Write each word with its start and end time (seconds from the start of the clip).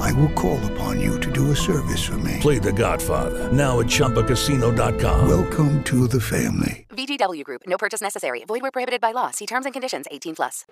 I 0.00 0.12
will 0.12 0.32
call 0.34 0.58
upon 0.72 1.00
you 1.00 1.18
to 1.20 1.30
do 1.30 1.50
a 1.50 1.56
service 1.56 2.02
for 2.02 2.18
me. 2.18 2.38
Play 2.40 2.58
The 2.58 2.72
Godfather 2.72 3.52
now 3.52 3.80
at 3.80 3.86
ChumbaCasino.com. 3.86 5.28
Welcome 5.28 5.82
to 5.84 6.06
the 6.06 6.20
family. 6.20 6.86
VGW 6.90 7.44
Group. 7.44 7.62
No 7.66 7.78
purchase 7.78 8.00
necessary. 8.00 8.44
Void 8.46 8.62
where 8.62 8.70
prohibited 8.70 9.00
by 9.00 9.12
law. 9.12 9.30
See 9.30 9.46
terms 9.46 9.64
and 9.66 9.72
conditions. 9.72 10.06
18 10.10 10.34
plus. 10.34 10.64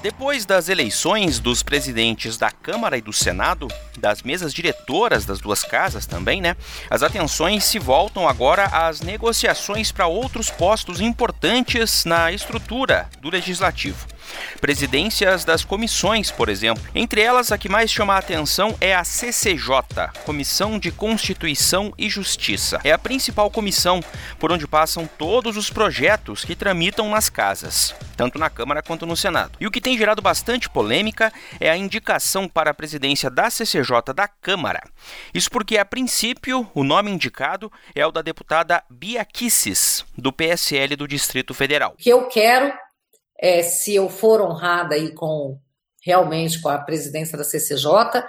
Depois 0.00 0.46
das 0.46 0.68
eleições 0.68 1.40
dos 1.40 1.60
presidentes 1.64 2.38
da 2.38 2.52
Câmara 2.52 2.96
e 2.96 3.00
do 3.00 3.12
Senado, 3.12 3.66
das 3.98 4.22
mesas 4.22 4.54
diretoras 4.54 5.26
das 5.26 5.40
duas 5.40 5.64
casas 5.64 6.06
também, 6.06 6.40
né? 6.40 6.56
As 6.88 7.02
atenções 7.02 7.64
se 7.64 7.80
voltam 7.80 8.28
agora 8.28 8.66
às 8.66 9.00
negociações 9.00 9.90
para 9.90 10.06
outros 10.06 10.50
postos 10.50 11.00
importantes 11.00 12.04
na 12.04 12.30
estrutura 12.30 13.10
do 13.20 13.28
legislativo. 13.28 14.06
Presidências 14.60 15.44
das 15.44 15.64
comissões, 15.64 16.30
por 16.30 16.48
exemplo. 16.48 16.82
Entre 16.94 17.20
elas, 17.20 17.52
a 17.52 17.58
que 17.58 17.68
mais 17.68 17.90
chama 17.90 18.14
a 18.14 18.18
atenção 18.18 18.76
é 18.80 18.94
a 18.94 19.04
CCJ, 19.04 20.12
Comissão 20.24 20.78
de 20.78 20.90
Constituição 20.90 21.92
e 21.96 22.08
Justiça. 22.08 22.80
É 22.84 22.92
a 22.92 22.98
principal 22.98 23.50
comissão 23.50 24.02
por 24.38 24.52
onde 24.52 24.66
passam 24.66 25.08
todos 25.18 25.56
os 25.56 25.70
projetos 25.70 26.44
que 26.44 26.56
tramitam 26.56 27.08
nas 27.08 27.28
casas, 27.28 27.94
tanto 28.16 28.38
na 28.38 28.50
Câmara 28.50 28.82
quanto 28.82 29.06
no 29.06 29.16
Senado. 29.16 29.52
E 29.60 29.66
o 29.66 29.70
que 29.70 29.80
tem 29.80 29.96
gerado 29.96 30.22
bastante 30.22 30.68
polêmica 30.68 31.32
é 31.60 31.70
a 31.70 31.76
indicação 31.76 32.48
para 32.48 32.70
a 32.70 32.74
presidência 32.74 33.30
da 33.30 33.50
CCJ 33.50 34.12
da 34.14 34.28
Câmara. 34.28 34.82
Isso 35.32 35.50
porque, 35.50 35.78
a 35.78 35.84
princípio, 35.84 36.68
o 36.74 36.84
nome 36.84 37.10
indicado 37.10 37.70
é 37.94 38.06
o 38.06 38.12
da 38.12 38.22
deputada 38.22 38.82
Bia 38.90 39.24
Kisses, 39.24 40.04
do 40.16 40.32
PSL 40.32 40.96
do 40.96 41.08
Distrito 41.08 41.54
Federal. 41.54 41.94
Que 41.98 42.10
eu 42.10 42.26
quero 42.26 42.72
é, 43.40 43.62
se 43.62 43.94
eu 43.94 44.08
for 44.08 44.40
honrada 44.40 44.94
aí 44.94 45.12
com 45.14 45.58
realmente 46.02 46.60
com 46.60 46.68
a 46.68 46.78
presidência 46.78 47.36
da 47.36 47.44
CCJ, 47.44 48.22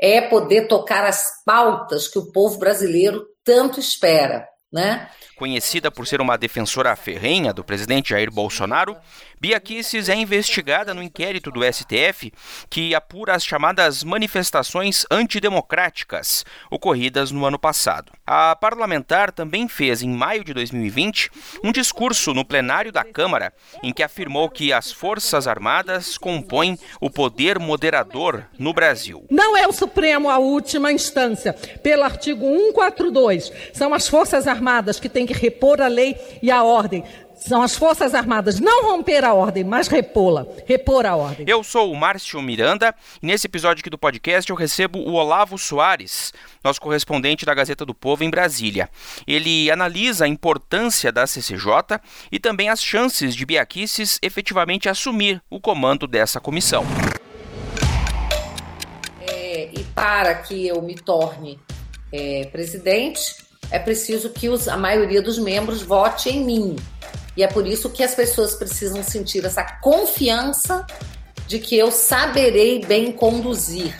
é 0.00 0.20
poder 0.20 0.66
tocar 0.66 1.04
as 1.04 1.42
pautas 1.44 2.08
que 2.08 2.18
o 2.18 2.32
povo 2.32 2.58
brasileiro 2.58 3.24
tanto 3.44 3.78
espera, 3.78 4.48
né? 4.72 5.08
Conhecida 5.42 5.90
por 5.90 6.06
ser 6.06 6.20
uma 6.20 6.38
defensora 6.38 6.94
ferrenha 6.94 7.52
do 7.52 7.64
presidente 7.64 8.10
Jair 8.10 8.30
Bolsonaro, 8.30 8.96
Bia 9.40 9.58
Kicis 9.58 10.08
é 10.08 10.14
investigada 10.14 10.94
no 10.94 11.02
inquérito 11.02 11.50
do 11.50 11.64
STF 11.64 12.32
que 12.70 12.94
apura 12.94 13.34
as 13.34 13.44
chamadas 13.44 14.04
manifestações 14.04 15.04
antidemocráticas 15.10 16.44
ocorridas 16.70 17.32
no 17.32 17.44
ano 17.44 17.58
passado. 17.58 18.12
A 18.24 18.54
parlamentar 18.54 19.32
também 19.32 19.66
fez, 19.66 20.00
em 20.00 20.10
maio 20.10 20.44
de 20.44 20.54
2020, 20.54 21.28
um 21.64 21.72
discurso 21.72 22.32
no 22.32 22.44
plenário 22.44 22.92
da 22.92 23.02
Câmara 23.02 23.52
em 23.82 23.92
que 23.92 24.04
afirmou 24.04 24.48
que 24.48 24.72
as 24.72 24.92
Forças 24.92 25.48
Armadas 25.48 26.16
compõem 26.16 26.78
o 27.00 27.10
poder 27.10 27.58
moderador 27.58 28.44
no 28.56 28.72
Brasil. 28.72 29.26
Não 29.28 29.56
é 29.56 29.66
o 29.66 29.72
Supremo 29.72 30.30
a 30.30 30.38
última 30.38 30.92
instância. 30.92 31.52
Pelo 31.82 32.04
artigo 32.04 32.46
142, 32.46 33.52
são 33.72 33.92
as 33.92 34.06
Forças 34.06 34.46
Armadas 34.46 35.00
que 35.00 35.08
têm 35.08 35.26
que 35.26 35.31
repor 35.32 35.80
a 35.80 35.88
lei 35.88 36.16
e 36.42 36.50
a 36.50 36.62
ordem. 36.62 37.04
São 37.46 37.60
as 37.60 37.74
Forças 37.74 38.14
Armadas 38.14 38.60
não 38.60 38.84
romper 38.84 39.24
a 39.24 39.34
ordem, 39.34 39.64
mas 39.64 39.88
repô-la, 39.88 40.46
repor 40.64 41.04
a 41.04 41.16
ordem. 41.16 41.44
Eu 41.48 41.64
sou 41.64 41.90
o 41.90 41.96
Márcio 41.96 42.40
Miranda 42.40 42.94
e 43.20 43.26
nesse 43.26 43.48
episódio 43.48 43.80
aqui 43.80 43.90
do 43.90 43.98
podcast 43.98 44.48
eu 44.48 44.54
recebo 44.54 45.00
o 45.00 45.14
Olavo 45.14 45.58
Soares, 45.58 46.32
nosso 46.62 46.80
correspondente 46.80 47.44
da 47.44 47.52
Gazeta 47.52 47.84
do 47.84 47.94
Povo 47.94 48.22
em 48.22 48.30
Brasília. 48.30 48.88
Ele 49.26 49.68
analisa 49.72 50.24
a 50.24 50.28
importância 50.28 51.10
da 51.10 51.26
CCJ 51.26 52.00
e 52.30 52.38
também 52.38 52.68
as 52.68 52.80
chances 52.80 53.34
de 53.34 53.44
Biaquices 53.44 54.20
efetivamente 54.22 54.88
assumir 54.88 55.42
o 55.50 55.60
comando 55.60 56.06
dessa 56.06 56.38
comissão. 56.38 56.84
É, 59.20 59.68
e 59.72 59.82
para 59.94 60.36
que 60.36 60.68
eu 60.68 60.80
me 60.80 60.94
torne 60.94 61.58
é, 62.12 62.44
presidente, 62.52 63.41
é 63.72 63.78
preciso 63.78 64.30
que 64.30 64.48
os, 64.48 64.68
a 64.68 64.76
maioria 64.76 65.22
dos 65.22 65.38
membros 65.38 65.82
vote 65.82 66.28
em 66.28 66.44
mim. 66.44 66.76
E 67.36 67.42
é 67.42 67.48
por 67.48 67.66
isso 67.66 67.88
que 67.88 68.02
as 68.02 68.14
pessoas 68.14 68.54
precisam 68.54 69.02
sentir 69.02 69.44
essa 69.44 69.64
confiança 69.80 70.86
de 71.48 71.58
que 71.58 71.76
eu 71.76 71.90
saberei 71.90 72.84
bem 72.84 73.10
conduzir 73.10 73.98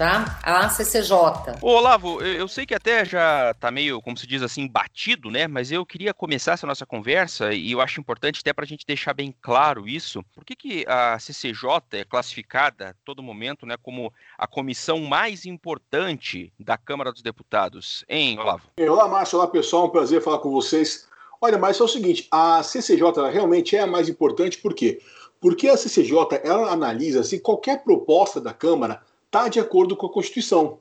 tá? 0.00 0.40
A 0.42 0.66
CCJ. 0.70 1.58
Ô, 1.60 1.72
Olavo, 1.72 2.22
eu 2.22 2.48
sei 2.48 2.64
que 2.64 2.74
até 2.74 3.04
já 3.04 3.52
tá 3.60 3.70
meio, 3.70 4.00
como 4.00 4.16
se 4.16 4.26
diz 4.26 4.42
assim, 4.42 4.66
batido, 4.66 5.30
né? 5.30 5.46
Mas 5.46 5.70
eu 5.70 5.84
queria 5.84 6.14
começar 6.14 6.52
essa 6.52 6.66
nossa 6.66 6.86
conversa 6.86 7.52
e 7.52 7.72
eu 7.72 7.82
acho 7.82 8.00
importante 8.00 8.40
até 8.40 8.50
para 8.50 8.64
a 8.64 8.66
gente 8.66 8.86
deixar 8.86 9.12
bem 9.12 9.34
claro 9.42 9.86
isso. 9.86 10.24
Por 10.34 10.42
que, 10.42 10.56
que 10.56 10.86
a 10.88 11.18
CCJ 11.18 11.82
é 11.92 12.04
classificada 12.04 12.88
a 12.88 12.94
todo 13.04 13.22
momento, 13.22 13.66
né, 13.66 13.76
como 13.82 14.10
a 14.38 14.46
comissão 14.46 15.00
mais 15.00 15.44
importante 15.44 16.50
da 16.58 16.78
Câmara 16.78 17.12
dos 17.12 17.20
Deputados, 17.20 18.02
hein, 18.08 18.38
Olavo? 18.38 18.62
Olá, 18.80 19.06
Márcio. 19.06 19.38
Olá, 19.38 19.48
pessoal. 19.48 19.84
Um 19.84 19.90
prazer 19.90 20.22
falar 20.22 20.38
com 20.38 20.50
vocês. 20.50 21.06
Olha, 21.42 21.58
mas 21.58 21.78
é 21.78 21.84
o 21.84 21.88
seguinte, 21.88 22.26
a 22.30 22.62
CCJ 22.62 23.30
realmente 23.30 23.76
é 23.76 23.80
a 23.80 23.86
mais 23.86 24.08
importante, 24.08 24.56
por 24.56 24.72
quê? 24.72 25.02
Porque 25.38 25.68
a 25.68 25.76
CCJ 25.76 26.40
ela 26.42 26.72
analisa 26.72 27.22
se 27.22 27.38
qualquer 27.38 27.84
proposta 27.84 28.40
da 28.40 28.54
Câmara 28.54 29.02
está 29.30 29.48
de 29.48 29.60
acordo 29.60 29.96
com 29.96 30.06
a 30.06 30.12
Constituição. 30.12 30.78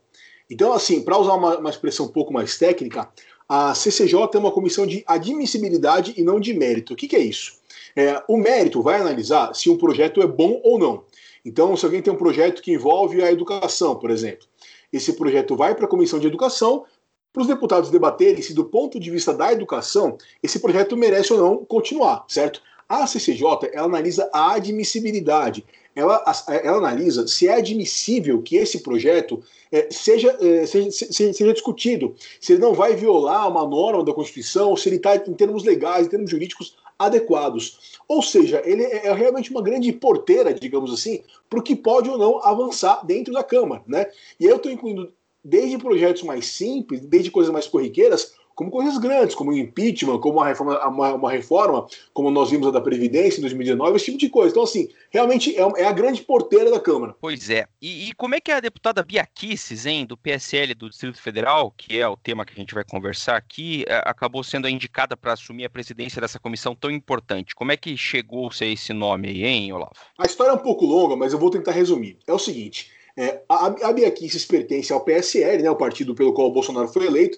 Então, 0.49 0.73
assim, 0.73 1.03
para 1.03 1.17
usar 1.17 1.35
uma, 1.35 1.59
uma, 1.59 1.69
expressão 1.69 2.07
um 2.07 2.09
pouco 2.09 2.33
mais 2.33 2.57
técnica, 2.57 3.07
a 3.47 3.75
CCJ 3.75 4.29
é 4.33 4.37
uma 4.39 4.51
comissão 4.51 4.87
de 4.87 5.03
admissibilidade 5.05 6.15
e 6.17 6.23
não 6.23 6.39
de 6.39 6.53
mérito. 6.53 6.93
O 6.93 6.95
que, 6.95 7.07
que 7.07 7.15
é 7.15 7.19
isso? 7.19 7.59
É, 7.95 8.21
o 8.27 8.38
mérito 8.38 8.81
vai 8.81 8.99
analisar 8.99 9.53
se 9.53 9.69
um 9.69 9.77
projeto 9.77 10.21
é 10.21 10.27
bom 10.27 10.59
ou 10.63 10.79
não. 10.79 11.03
Então, 11.45 11.77
se 11.77 11.85
alguém 11.85 12.01
tem 12.01 12.11
um 12.11 12.17
projeto 12.17 12.61
que 12.61 12.73
envolve 12.73 13.21
a 13.21 13.31
educação, 13.31 13.95
por 13.95 14.09
exemplo, 14.09 14.47
esse 14.91 15.13
projeto 15.13 15.55
vai 15.55 15.75
para 15.75 15.85
a 15.85 15.89
comissão 15.89 16.19
de 16.19 16.27
educação 16.27 16.85
para 17.31 17.41
os 17.41 17.47
deputados 17.47 17.91
debaterem 17.91 18.41
se, 18.41 18.55
do 18.55 18.65
ponto 18.65 18.99
de 18.99 19.11
vista 19.11 19.31
da 19.31 19.51
educação, 19.51 20.17
esse 20.41 20.59
projeto 20.59 20.97
merece 20.97 21.31
ou 21.31 21.39
não 21.39 21.63
continuar, 21.63 22.25
certo? 22.27 22.61
A 22.88 23.05
CCJ 23.05 23.69
ela 23.71 23.85
analisa 23.85 24.27
a 24.33 24.53
admissibilidade, 24.53 25.63
ela, 25.99 26.23
ela 26.63 26.77
analisa 26.77 27.27
se 27.27 27.47
é 27.47 27.53
admissível 27.53 28.41
que 28.41 28.55
esse 28.55 28.79
projeto 28.79 29.43
é, 29.71 29.87
seja, 29.91 30.37
é, 30.41 30.65
seja, 30.65 30.91
seja, 30.91 31.53
discutido, 31.53 32.15
se 32.39 32.53
ele 32.53 32.61
não 32.61 32.73
vai 32.73 32.95
violar 32.95 33.47
uma 33.49 33.67
norma 33.67 34.03
da 34.03 34.13
Constituição, 34.13 34.75
se 34.75 34.89
ele 34.89 34.95
está, 34.95 35.15
em 35.15 35.33
termos 35.33 35.63
legais, 35.63 36.07
em 36.07 36.09
termos 36.09 36.31
jurídicos, 36.31 36.75
adequados. 36.97 37.97
Ou 38.07 38.21
seja, 38.21 38.61
ele 38.65 38.83
é, 38.83 39.07
é 39.07 39.13
realmente 39.13 39.51
uma 39.51 39.61
grande 39.61 39.91
porteira, 39.93 40.53
digamos 40.53 40.91
assim, 40.91 41.21
para 41.49 41.59
o 41.59 41.63
que 41.63 41.75
pode 41.75 42.09
ou 42.09 42.17
não 42.17 42.43
avançar 42.43 43.05
dentro 43.05 43.33
da 43.33 43.43
Câmara. 43.43 43.83
Né? 43.88 44.07
E 44.39 44.45
eu 44.45 44.57
estou 44.57 44.71
incluindo 44.71 45.11
desde 45.43 45.77
projetos 45.77 46.23
mais 46.23 46.47
simples, 46.47 46.99
desde 47.01 47.31
coisas 47.31 47.51
mais 47.51 47.67
corriqueiras, 47.67 48.33
como 48.59 48.69
coisas 48.69 48.97
grandes, 48.97 49.35
como 49.35 49.51
o 49.51 49.57
impeachment, 49.57 50.19
como 50.19 50.39
uma 50.39 50.45
reforma, 50.45 50.85
uma, 50.85 51.13
uma, 51.13 51.31
reforma, 51.31 51.87
como 52.13 52.29
nós 52.29 52.51
vimos 52.51 52.67
a 52.67 52.71
da 52.71 52.81
Previdência 52.81 53.37
em 53.37 53.41
2019, 53.43 53.95
esse 53.95 54.05
tipo 54.07 54.17
de 54.17 54.27
coisa. 54.27 54.51
Então, 54.51 54.63
assim, 54.63 54.89
realmente 55.09 55.55
é, 55.55 55.61
é 55.77 55.85
a 55.85 55.93
grande 55.93 56.23
porteira 56.23 56.69
da 56.69 56.77
Câmara. 56.77 57.15
Pois 57.21 57.49
é. 57.49 57.65
E, 57.81 58.09
e, 58.09 58.13
como 58.15 58.35
é 58.35 58.41
que 58.41 58.51
a 58.51 58.59
deputada 58.59 59.01
Bia 59.01 59.25
Kicis, 59.25 59.85
hein, 59.85 60.05
do 60.05 60.17
PSL 60.17 60.73
do 60.73 60.89
Distrito 60.89 61.21
Federal, 61.21 61.71
que 61.71 61.97
é 61.97 62.05
o 62.05 62.17
tema 62.17 62.45
que 62.45 62.51
a 62.51 62.55
gente 62.57 62.73
vai 62.73 62.83
conversar 62.83 63.37
aqui, 63.37 63.85
é, 63.87 64.03
acabou 64.05 64.43
sendo 64.43 64.67
indicada 64.67 65.15
para 65.15 65.31
assumir 65.31 65.63
a 65.63 65.69
presidência 65.69 66.19
dessa 66.19 66.37
comissão 66.37 66.75
tão 66.75 66.91
importante? 66.91 67.55
Como 67.55 67.71
é 67.71 67.77
que 67.77 67.95
chegou-se 67.95 68.62
a 68.62 68.67
esse 68.67 68.91
nome 68.91 69.29
aí, 69.29 69.45
hein, 69.45 69.71
Olavo? 69.71 69.94
A 70.17 70.25
história 70.25 70.51
é 70.51 70.55
um 70.55 70.57
pouco 70.57 70.85
longa, 70.85 71.15
mas 71.15 71.31
eu 71.31 71.39
vou 71.39 71.50
tentar 71.50 71.71
resumir. 71.71 72.17
É 72.27 72.33
o 72.33 72.39
seguinte. 72.39 72.91
É, 73.15 73.41
a, 73.47 73.67
a 73.67 73.94
Bia 73.94 74.12
Kicis 74.12 74.45
pertence 74.45 74.91
ao 74.91 75.00
PSL, 75.00 75.63
né, 75.63 75.71
o 75.71 75.77
partido 75.77 76.13
pelo 76.13 76.33
qual 76.33 76.50
o 76.50 76.51
Bolsonaro 76.51 76.89
foi 76.89 77.05
eleito, 77.05 77.38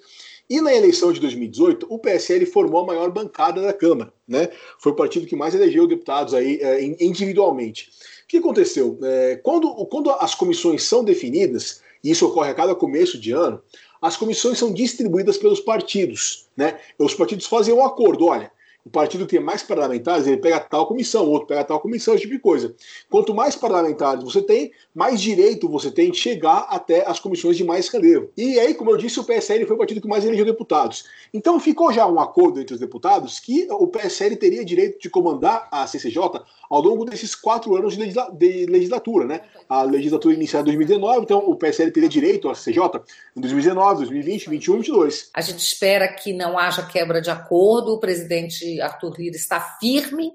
e 0.52 0.60
na 0.60 0.76
eleição 0.76 1.14
de 1.14 1.22
2018, 1.22 1.88
o 1.90 1.98
PSL 1.98 2.46
formou 2.46 2.82
a 2.82 2.86
maior 2.86 3.10
bancada 3.10 3.62
da 3.62 3.72
Câmara, 3.72 4.12
né? 4.28 4.50
Foi 4.80 4.92
o 4.92 4.96
partido 4.96 5.26
que 5.26 5.34
mais 5.34 5.56
elegeu 5.56 5.88
deputados 5.88 6.34
aí 6.34 6.60
é, 6.62 6.84
individualmente. 6.84 7.90
O 8.26 8.28
que 8.28 8.36
aconteceu? 8.36 9.00
É, 9.02 9.40
quando, 9.42 9.74
quando 9.86 10.12
as 10.12 10.36
comissões 10.36 10.84
são 10.84 11.06
definidas, 11.06 11.82
e 12.04 12.12
isso 12.12 12.28
ocorre 12.28 12.50
a 12.50 12.54
cada 12.54 12.76
começo 12.76 13.18
de 13.18 13.32
ano, 13.32 13.62
as 14.02 14.18
comissões 14.18 14.58
são 14.58 14.74
distribuídas 14.74 15.38
pelos 15.38 15.62
partidos, 15.62 16.50
né? 16.58 16.78
Os 17.00 17.14
partidos 17.14 17.46
fazem 17.46 17.74
um 17.74 17.86
acordo, 17.86 18.26
olha, 18.26 18.52
o 18.86 18.90
partido 18.90 19.26
que 19.26 19.36
tem 19.36 19.46
mais 19.46 19.62
parlamentares, 19.62 20.26
ele 20.26 20.38
pega 20.38 20.60
tal 20.60 20.88
comissão, 20.88 21.30
outro 21.30 21.48
pega 21.48 21.64
tal 21.64 21.80
comissão, 21.80 22.14
esse 22.14 22.24
tipo 22.24 22.34
de 22.34 22.40
coisa. 22.40 22.74
Quanto 23.10 23.34
mais 23.34 23.56
parlamentares 23.56 24.24
você 24.24 24.42
tem, 24.42 24.72
mais 24.94 25.22
direito 25.22 25.70
você 25.70 25.92
tem 25.92 26.12
de 26.12 26.18
chegar 26.18 26.68
até 26.70 27.08
as 27.08 27.20
comissões 27.20 27.56
de 27.56 27.64
mais 27.64 27.88
relevo. 27.90 28.30
E 28.36 28.60
aí, 28.60 28.74
como 28.74 28.92
eu 28.92 28.98
disse, 28.98 29.20
o 29.20 29.24
PSL 29.24 29.66
foi 29.66 29.76
o 29.76 29.80
partido 29.80 30.02
que 30.02 30.08
mais 30.08 30.26
elegeu 30.26 30.46
deputados. 30.46 31.06
Então 31.34 31.60
ficou 31.60 31.94
já 31.94 32.08
um 32.08 32.20
acordo 32.20 32.60
entre 32.60 32.74
os 32.74 32.80
deputados 32.80 33.40
que 33.40 33.68
o 33.70 33.88
PSL 33.88 34.36
teria 34.36 34.66
direito 34.66 35.00
de 35.00 35.10
comandar 35.10 35.68
a 35.72 35.86
CCJ 35.86 36.42
ao 36.70 36.82
longo 36.82 37.06
desses 37.06 37.36
quatro 37.36 37.76
anos 37.76 37.94
de, 37.94 38.00
legisla 38.00 38.32
de 38.32 38.66
legislatura, 38.66 39.26
né? 39.26 39.42
A 39.70 39.84
legislatura 39.84 40.34
iniciada 40.34 40.70
em 40.70 40.76
2019, 40.78 41.24
então 41.24 41.40
o 41.40 41.56
PSL 41.56 41.92
teria 41.92 42.10
direito 42.10 42.50
à 42.50 42.56
CCJ 42.56 43.02
em 43.36 43.42
2019, 43.42 43.98
2020, 43.98 44.46
2021 44.46 44.74
e 44.74 44.78
2022. 44.78 45.30
A 45.34 45.42
gente 45.42 45.60
espera 45.60 46.08
que 46.08 46.34
não 46.34 46.58
haja 46.58 46.84
quebra 46.84 47.22
de 47.22 47.30
acordo, 47.30 47.94
o 47.94 48.00
presidente 48.00 48.71
Arthur 48.80 49.16
Lira 49.18 49.36
está 49.36 49.60
firme, 49.80 50.32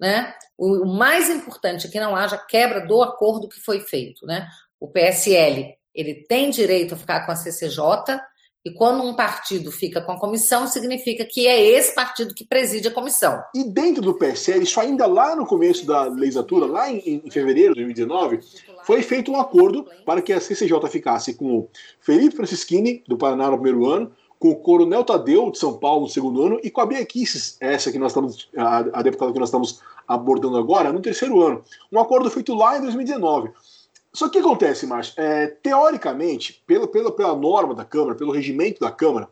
né? 0.00 0.34
O 0.56 0.86
mais 0.86 1.28
importante 1.28 1.86
é 1.86 1.90
que 1.90 2.00
não 2.00 2.16
haja 2.16 2.38
quebra 2.38 2.86
do 2.86 3.02
acordo 3.02 3.48
que 3.48 3.60
foi 3.60 3.80
feito, 3.80 4.26
né? 4.26 4.48
O 4.80 4.88
PSL, 4.88 5.74
ele 5.94 6.14
tem 6.26 6.50
direito 6.50 6.94
a 6.94 6.96
ficar 6.96 7.26
com 7.26 7.32
a 7.32 7.36
CCJ, 7.36 8.18
e 8.64 8.72
quando 8.74 9.02
um 9.02 9.14
partido 9.14 9.70
fica 9.70 10.00
com 10.00 10.12
a 10.12 10.18
comissão, 10.18 10.66
significa 10.66 11.24
que 11.24 11.46
é 11.46 11.58
esse 11.58 11.94
partido 11.94 12.34
que 12.34 12.44
preside 12.44 12.88
a 12.88 12.90
comissão. 12.90 13.42
E 13.54 13.64
dentro 13.64 14.02
do 14.02 14.14
PSL, 14.14 14.62
isso 14.62 14.80
ainda 14.80 15.06
lá 15.06 15.34
no 15.34 15.46
começo 15.46 15.86
da 15.86 16.04
legislatura, 16.04 16.66
lá 16.66 16.90
em, 16.90 17.22
em 17.24 17.30
fevereiro 17.30 17.72
de 17.72 17.82
2019, 17.82 18.40
foi 18.84 19.02
feito 19.02 19.30
um 19.30 19.40
acordo 19.40 19.86
para 20.04 20.20
que 20.20 20.32
a 20.32 20.40
CCJ 20.40 20.86
ficasse 20.90 21.34
com 21.34 21.58
o 21.58 21.70
Felipe 22.00 22.36
Francischini, 22.36 23.02
do 23.08 23.16
Paraná 23.16 23.50
no 23.50 23.56
primeiro 23.56 23.86
ano, 23.86 24.12
com 24.38 24.50
o 24.50 24.56
Coronel 24.56 25.04
Tadeu, 25.04 25.50
de 25.50 25.58
São 25.58 25.76
Paulo, 25.76 26.02
no 26.02 26.08
segundo 26.08 26.42
ano, 26.42 26.60
e 26.62 26.70
com 26.70 26.80
a 26.80 26.86
Bia 26.86 27.04
Kisses, 27.04 27.56
essa 27.60 27.90
que 27.90 27.98
nós 27.98 28.12
estamos, 28.12 28.48
a, 28.56 28.78
a 28.78 29.02
deputada 29.02 29.32
que 29.32 29.38
nós 29.38 29.48
estamos 29.48 29.80
abordando 30.06 30.56
agora, 30.56 30.92
no 30.92 31.00
terceiro 31.00 31.42
ano. 31.42 31.62
Um 31.92 32.00
acordo 32.00 32.30
feito 32.30 32.54
lá 32.54 32.78
em 32.78 32.82
2019. 32.82 33.50
Só 34.12 34.28
que 34.28 34.38
o 34.38 34.42
que 34.42 34.46
acontece, 34.46 34.86
Márcio? 34.86 35.14
É, 35.16 35.48
teoricamente, 35.48 36.62
pela, 36.66 36.88
pela, 36.88 37.12
pela 37.12 37.36
norma 37.36 37.74
da 37.74 37.84
Câmara, 37.84 38.14
pelo 38.14 38.32
regimento 38.32 38.80
da 38.80 38.90
Câmara, 38.90 39.28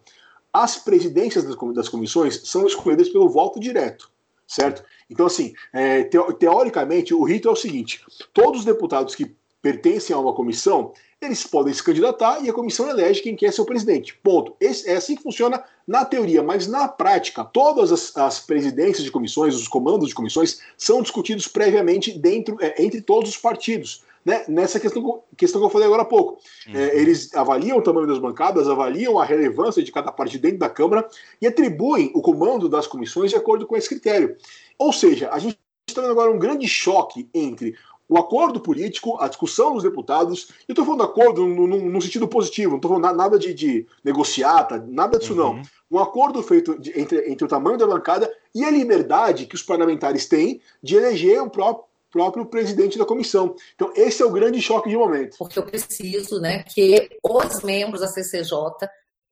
as 0.53 0.77
presidências 0.77 1.45
das 1.45 1.89
comissões 1.89 2.41
são 2.49 2.67
escolhidas 2.67 3.09
pelo 3.09 3.29
voto 3.29 3.61
direto, 3.61 4.11
certo? 4.47 4.83
Então, 5.09 5.27
assim, 5.27 5.55
é, 5.73 6.05
teoricamente, 6.39 7.15
o 7.15 7.23
rito 7.23 7.49
é 7.49 7.53
o 7.53 7.57
seguinte: 7.57 8.05
todos 8.33 8.61
os 8.61 8.65
deputados 8.65 9.15
que 9.15 9.35
pertencem 9.61 10.15
a 10.15 10.19
uma 10.19 10.35
comissão, 10.35 10.93
eles 11.21 11.45
podem 11.45 11.73
se 11.73 11.83
candidatar 11.83 12.45
e 12.45 12.49
a 12.49 12.53
comissão 12.53 12.89
elege 12.89 13.23
quem 13.23 13.35
quer 13.35 13.53
ser 13.53 13.63
o 13.63 13.67
presidente. 13.67 14.15
Ponto. 14.23 14.55
Esse, 14.61 14.89
é 14.89 14.97
assim 14.97 15.17
que 15.17 15.23
funciona 15.23 15.63
na 15.87 16.05
teoria, 16.05 16.43
mas 16.43 16.67
na 16.67 16.89
prática, 16.89 17.45
todas 17.45 17.91
as, 17.91 18.17
as, 18.17 18.41
presidências 18.41 19.05
de 19.05 19.11
comissões, 19.11 19.55
os 19.55 19.69
comandos 19.69 20.09
de 20.09 20.15
comissões, 20.15 20.61
são 20.77 21.01
discutidos 21.01 21.49
previamente 21.49 22.13
dentro, 22.19 22.57
é, 22.61 22.83
entre 22.83 23.01
todos 23.01 23.31
os 23.31 23.37
partidos 23.37 24.05
né, 24.27 24.45
nessa 24.49 24.81
questão, 24.81 25.23
questão 25.37 25.61
que 25.61 25.67
eu 25.67 25.71
falei 25.71 25.87
agora 25.87 26.03
há 26.03 26.07
pouco. 26.07 26.39
Uhum. 26.67 26.77
É, 26.77 26.99
eles 26.99 27.33
avaliam 27.33 27.79
o 27.79 27.83
tamanho 27.83 28.09
das 28.09 28.19
bancadas, 28.19 28.69
avaliam 28.69 29.21
a 29.21 29.25
relevância 29.25 29.85
de 29.85 29.93
cada 29.93 30.11
partido 30.11 30.43
dentro 30.43 30.59
da 30.59 30.69
Câmara 30.69 31.09
e 31.41 31.47
atribuem 31.47 32.11
o 32.13 32.21
comando 32.21 32.69
das 32.69 32.89
comissões 32.89 33.31
de 33.31 33.37
acordo 33.37 33.69
com 33.69 33.77
esse 33.77 33.89
critério. 33.89 34.37
Ou 34.77 34.93
seja, 34.93 35.31
a 35.31 35.39
gente 35.39 35.57
está 35.89 36.03
vendo 36.03 36.11
agora 36.11 36.33
um 36.33 36.41
grande 36.41 36.67
choque 36.67 37.31
entre 37.33 37.77
o 38.09 38.17
acordo 38.19 38.61
político, 38.61 39.17
a 39.21 39.29
discussão 39.29 39.75
dos 39.75 39.83
deputados. 39.83 40.49
Eu 40.69 40.73
estou 40.73 40.85
falando 40.85 41.03
acordo 41.03 41.47
no, 41.47 41.67
no, 41.67 41.91
no, 41.91 42.03
sentido 42.03 42.29
positivo, 42.29 42.71
não 42.71 42.77
estou 42.77 42.91
falando 42.91 43.17
nada 43.17 43.39
de, 43.39 43.53
de 43.53 43.87
negociar, 44.05 44.69
nada 44.87 45.19
disso 45.19 45.33
uhum. 45.33 45.57
não. 45.57 45.63
Um 45.91 45.99
acordo 45.99 46.43
feito 46.43 46.79
de, 46.79 46.99
entre, 46.99 47.31
entre 47.31 47.45
o 47.45 47.49
tamanho 47.49 47.79
da 47.79 47.87
bancada 47.87 48.33
e 48.55 48.65
a 48.65 48.71
liberdade 48.71 49.47
que 49.47 49.55
os 49.55 49.63
parlamentares 49.63 50.27
têm 50.27 50.61
de 50.83 50.97
eleger 50.97 51.43
o 51.43 51.51
próprio 51.51 51.87
próprio 52.09 52.47
presidente 52.47 52.97
da 52.97 53.05
comissão. 53.05 53.55
Então, 53.75 53.93
esse 53.95 54.23
é 54.23 54.25
o 54.25 54.33
grande 54.33 54.61
choque 54.63 54.89
de 54.89 54.97
momento. 54.97 55.37
Porque 55.37 55.59
eu 55.59 55.65
preciso 55.65 56.41
né, 56.41 56.63
que 56.63 57.11
os 57.23 57.63
membros 57.63 58.01
da 58.01 58.07
CCJ 58.07 58.89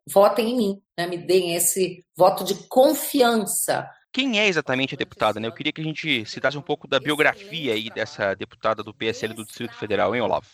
votem 0.07 0.51
em 0.51 0.57
mim, 0.57 0.83
né, 0.99 1.07
me 1.07 1.17
deem 1.17 1.55
esse 1.55 2.05
voto 2.15 2.45
de 2.45 2.55
confiança. 2.69 3.89
Quem 4.15 4.39
é 4.39 4.47
exatamente 4.47 4.95
a 4.95 4.97
deputada? 4.97 5.41
Né? 5.41 5.49
Eu 5.49 5.53
queria 5.53 5.73
que 5.73 5.81
a 5.81 5.85
gente 5.85 6.25
citasse 6.25 6.57
um 6.57 6.63
pouco 6.63 6.87
da 6.87 7.01
biografia 7.01 7.75
aí 7.75 7.91
dessa 7.91 8.33
deputada 8.33 8.81
do 8.81 8.95
PSL 8.95 9.35
do 9.35 9.45
Distrito 9.45 9.75
Federal, 9.75 10.15
hein, 10.15 10.23
Olavo? 10.23 10.47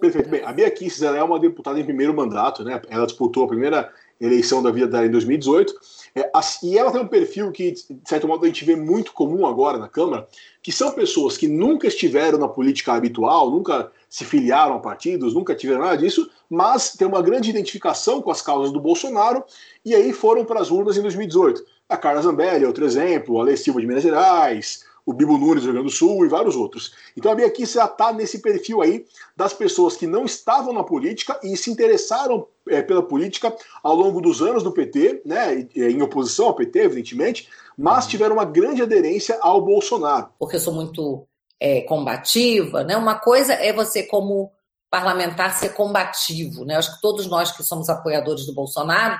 Perfeito. 0.00 0.28
Bem, 0.28 0.44
a 0.44 0.52
Bia 0.52 0.70
Kicis 0.70 1.02
ela 1.02 1.18
é 1.18 1.22
uma 1.22 1.40
deputada 1.40 1.80
em 1.80 1.84
primeiro 1.84 2.14
mandato, 2.14 2.62
né? 2.62 2.80
Ela 2.88 3.04
disputou 3.04 3.44
a 3.44 3.48
primeira 3.48 3.92
eleição 4.20 4.62
da 4.62 4.70
vida 4.70 4.86
dela 4.86 5.04
em 5.04 5.10
2018. 5.10 5.74
É, 6.14 6.30
e 6.62 6.78
ela 6.78 6.92
tem 6.92 7.00
um 7.00 7.08
perfil 7.08 7.50
que, 7.50 7.72
de 7.72 8.00
certo 8.04 8.28
modo, 8.28 8.44
a 8.44 8.46
gente 8.46 8.64
vê 8.64 8.76
muito 8.76 9.12
comum 9.12 9.46
agora 9.46 9.78
na 9.78 9.88
Câmara, 9.88 10.28
que 10.62 10.70
são 10.70 10.92
pessoas 10.92 11.36
que 11.36 11.48
nunca 11.48 11.88
estiveram 11.88 12.38
na 12.38 12.46
política 12.46 12.92
habitual, 12.92 13.50
nunca 13.50 13.90
se 14.12 14.26
filiaram 14.26 14.74
a 14.74 14.78
partidos, 14.78 15.32
nunca 15.32 15.54
tiveram 15.54 15.80
nada 15.80 15.96
disso, 15.96 16.30
mas 16.50 16.92
tem 16.92 17.08
uma 17.08 17.22
grande 17.22 17.48
identificação 17.48 18.20
com 18.20 18.30
as 18.30 18.42
causas 18.42 18.70
do 18.70 18.78
Bolsonaro 18.78 19.42
e 19.82 19.94
aí 19.94 20.12
foram 20.12 20.44
para 20.44 20.60
as 20.60 20.70
urnas 20.70 20.98
em 20.98 21.00
2018. 21.00 21.64
A 21.88 21.96
Carla 21.96 22.20
Zambelli, 22.20 22.66
outro 22.66 22.84
exemplo, 22.84 23.40
a 23.40 23.44
Lei 23.44 23.56
Silva 23.56 23.80
de 23.80 23.86
Minas 23.86 24.02
Gerais, 24.02 24.84
o 25.06 25.14
Bibo 25.14 25.38
Nunes 25.38 25.62
do 25.62 25.68
Rio 25.68 25.72
Grande 25.72 25.88
do 25.88 25.96
Sul 25.96 26.26
e 26.26 26.28
vários 26.28 26.54
outros. 26.56 26.92
Então 27.16 27.32
a 27.32 27.34
Bia 27.34 27.50
já 27.64 27.86
está 27.86 28.12
nesse 28.12 28.40
perfil 28.40 28.82
aí 28.82 29.06
das 29.34 29.54
pessoas 29.54 29.96
que 29.96 30.06
não 30.06 30.26
estavam 30.26 30.74
na 30.74 30.84
política 30.84 31.40
e 31.42 31.56
se 31.56 31.70
interessaram 31.70 32.46
é, 32.68 32.82
pela 32.82 33.02
política 33.02 33.56
ao 33.82 33.96
longo 33.96 34.20
dos 34.20 34.42
anos 34.42 34.62
do 34.62 34.72
PT, 34.72 35.22
né, 35.24 35.66
em 35.74 36.02
oposição 36.02 36.48
ao 36.48 36.54
PT, 36.54 36.80
evidentemente, 36.80 37.48
mas 37.78 38.06
tiveram 38.06 38.34
uma 38.34 38.44
grande 38.44 38.82
aderência 38.82 39.38
ao 39.40 39.62
Bolsonaro. 39.62 40.28
Porque 40.38 40.56
eu 40.56 40.60
sou 40.60 40.74
muito 40.74 41.26
é, 41.60 41.82
combativa, 41.82 42.84
né? 42.84 42.96
Uma 42.96 43.18
coisa 43.18 43.54
é 43.54 43.72
você 43.72 44.02
como 44.02 44.52
parlamentar 44.90 45.54
ser 45.54 45.70
combativo, 45.70 46.64
né? 46.64 46.76
Acho 46.76 46.94
que 46.94 47.00
todos 47.00 47.26
nós 47.26 47.50
que 47.50 47.62
somos 47.62 47.88
apoiadores 47.88 48.46
do 48.46 48.54
Bolsonaro 48.54 49.18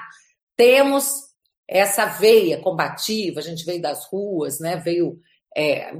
temos 0.56 1.32
essa 1.66 2.04
veia 2.06 2.60
combativa. 2.60 3.40
A 3.40 3.42
gente 3.42 3.64
veio 3.64 3.80
das 3.80 4.04
ruas, 4.06 4.60
né? 4.60 4.76
Veio 4.76 5.18
é, 5.56 5.94